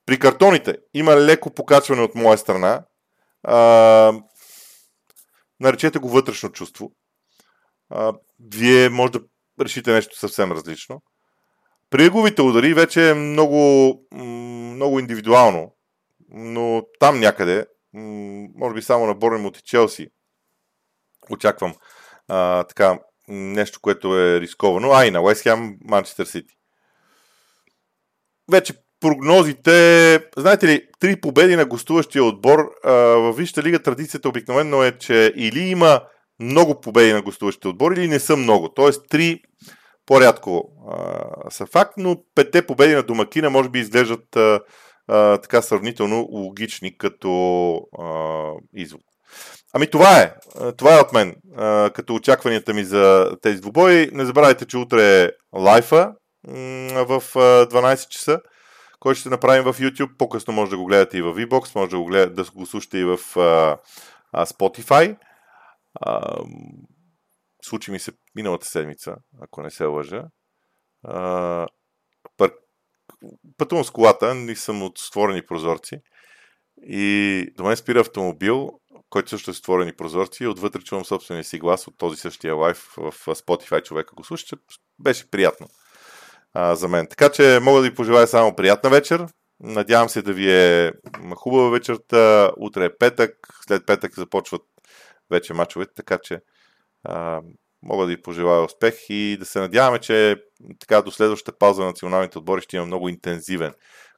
При 0.06 0.18
картоните 0.18 0.76
има 0.94 1.16
леко 1.16 1.50
покачване 1.50 2.02
от 2.02 2.14
моя 2.14 2.38
страна. 2.38 2.84
А, 3.42 4.12
наречете 5.60 5.98
го 5.98 6.08
вътрешно 6.08 6.52
чувство. 6.52 6.92
А, 7.90 8.12
вие 8.54 8.88
може 8.88 9.12
да 9.12 9.20
решите 9.60 9.92
нещо 9.92 10.18
съвсем 10.18 10.52
различно. 10.52 11.02
При 11.90 12.06
ъговите 12.06 12.42
удари 12.42 12.74
вече 12.74 13.10
е 13.10 13.14
много, 13.14 13.94
много 14.12 14.98
индивидуално, 14.98 15.74
но 16.28 16.82
там 17.00 17.20
някъде, 17.20 17.66
може 18.54 18.74
би 18.74 18.82
само 18.82 19.06
на 19.06 19.14
Борнемут 19.14 19.58
и 19.58 19.62
Челси, 19.62 20.08
очаквам 21.30 21.74
а, 22.28 22.64
така, 22.64 22.98
нещо, 23.28 23.78
което 23.82 24.18
е 24.18 24.40
рисковано. 24.40 24.92
А 24.92 25.06
и 25.06 25.10
на 25.10 25.22
Уест 25.22 25.42
Хем, 25.42 25.76
Манчестър 25.84 26.26
Сити. 26.26 26.54
Вече 28.50 28.74
прогнозите, 29.00 30.20
знаете 30.36 30.66
ли, 30.66 30.86
три 31.00 31.20
победи 31.20 31.56
на 31.56 31.64
гостуващия 31.64 32.24
отбор. 32.24 32.70
Във 32.84 33.36
Висшата 33.36 33.62
лига 33.62 33.82
традицията 33.82 34.28
обикновено 34.28 34.82
е, 34.82 34.98
че 34.98 35.32
или 35.36 35.60
има 35.60 36.00
много 36.40 36.80
победи 36.80 37.12
на 37.12 37.22
гостуващите 37.22 37.68
отбори 37.68 38.00
или 38.00 38.08
не 38.08 38.20
са 38.20 38.36
много. 38.36 38.68
Тоест, 38.68 39.02
три 39.08 39.40
по-рядко 40.06 40.70
а, 40.90 41.50
са 41.50 41.66
факт, 41.66 41.92
но 41.96 42.16
петте 42.34 42.66
победи 42.66 42.94
на 42.94 43.02
домакина 43.02 43.50
може 43.50 43.68
би 43.68 43.78
изглеждат 43.78 44.36
а, 44.36 44.60
а, 45.08 45.38
така 45.38 45.62
сравнително 45.62 46.26
логични 46.30 46.98
като 46.98 47.74
а, 47.98 48.50
извод. 48.74 49.02
Ами 49.72 49.90
това 49.90 50.18
е. 50.20 50.34
Това 50.76 50.96
е 50.96 51.00
от 51.00 51.12
мен. 51.12 51.34
А, 51.56 51.90
като 51.90 52.14
очакванията 52.14 52.74
ми 52.74 52.84
за 52.84 53.30
тези 53.42 53.60
двубои. 53.60 54.10
Не 54.12 54.24
забравяйте, 54.24 54.66
че 54.66 54.78
утре 54.78 55.22
е 55.22 55.30
лайфа 55.52 56.12
в 56.46 57.22
12 57.34 58.08
часа, 58.08 58.40
който 59.00 59.20
ще 59.20 59.28
направим 59.28 59.64
в 59.64 59.78
YouTube. 59.78 60.16
По-късно 60.18 60.54
може 60.54 60.70
да 60.70 60.76
го 60.76 60.84
гледате 60.84 61.18
и 61.18 61.22
в 61.22 61.34
VBOX, 61.34 61.74
може 61.74 61.90
да 61.90 61.98
го, 61.98 62.04
гледате, 62.04 62.42
да 62.42 62.50
го 62.54 62.66
слушате 62.66 62.98
и 62.98 63.04
в 63.04 63.18
а, 64.32 64.44
Spotify. 64.46 65.16
А, 66.00 66.38
случи 67.64 67.90
ми 67.90 67.98
се 67.98 68.12
миналата 68.34 68.66
седмица, 68.66 69.16
ако 69.42 69.62
не 69.62 69.70
се 69.70 69.84
лъжа. 69.84 70.24
А, 71.04 71.66
пър... 72.36 72.52
Пътувам 73.58 73.84
с 73.84 73.90
колата, 73.90 74.34
не 74.34 74.56
съм 74.56 74.82
от 74.82 74.98
створени 74.98 75.46
прозорци. 75.46 76.00
И 76.82 77.46
до 77.56 77.64
мен 77.64 77.76
спира 77.76 78.00
автомобил, 78.00 78.70
който 79.10 79.30
също 79.30 79.50
е 79.50 79.54
створени 79.54 79.92
прозорци 79.92 80.44
и 80.44 80.46
отвътре 80.46 80.80
чувам 80.80 81.04
собствения 81.04 81.44
си 81.44 81.58
глас 81.58 81.88
от 81.88 81.98
този 81.98 82.16
същия 82.16 82.54
лайф 82.54 82.94
в 82.96 83.12
Spotify 83.12 83.82
човека 83.82 84.14
го 84.14 84.24
слуша, 84.24 84.56
беше 84.98 85.30
приятно 85.30 85.68
а, 86.52 86.74
за 86.74 86.88
мен. 86.88 87.06
Така 87.06 87.28
че 87.28 87.58
мога 87.62 87.80
да 87.80 87.88
ви 87.88 87.94
пожелая 87.94 88.26
само 88.26 88.56
приятна 88.56 88.90
вечер. 88.90 89.26
Надявам 89.60 90.08
се 90.08 90.22
да 90.22 90.32
ви 90.32 90.52
е 90.52 90.92
хубава 91.36 91.70
вечерта. 91.70 92.52
Утре 92.56 92.84
е 92.84 92.96
петък, 92.98 93.32
след 93.66 93.86
петък 93.86 94.14
започват 94.14 94.62
вече 95.30 95.54
мачовете, 95.54 95.92
така 95.94 96.18
че 96.22 96.40
а, 97.04 97.40
мога 97.84 98.02
да 98.02 98.08
ви 98.08 98.22
пожелая 98.22 98.64
успех 98.64 98.94
и 99.08 99.36
да 99.38 99.44
се 99.44 99.60
надяваме, 99.60 99.98
че 99.98 100.36
така 100.80 101.02
до 101.02 101.10
следващата 101.10 101.58
пауза 101.58 101.80
на 101.80 101.86
националните 101.86 102.38
отбори 102.38 102.62
ще 102.62 102.76
има 102.76 102.86
много 102.86 103.08
интензивен 103.08 103.74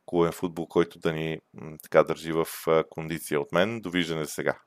клубен 0.06 0.32
футбол, 0.32 0.66
който 0.66 0.98
да 0.98 1.12
ни 1.12 1.38
така 1.82 2.02
държи 2.02 2.32
в 2.32 2.46
кондиция 2.90 3.40
от 3.40 3.52
мен. 3.52 3.80
Довиждане 3.80 4.26
сега. 4.26 4.58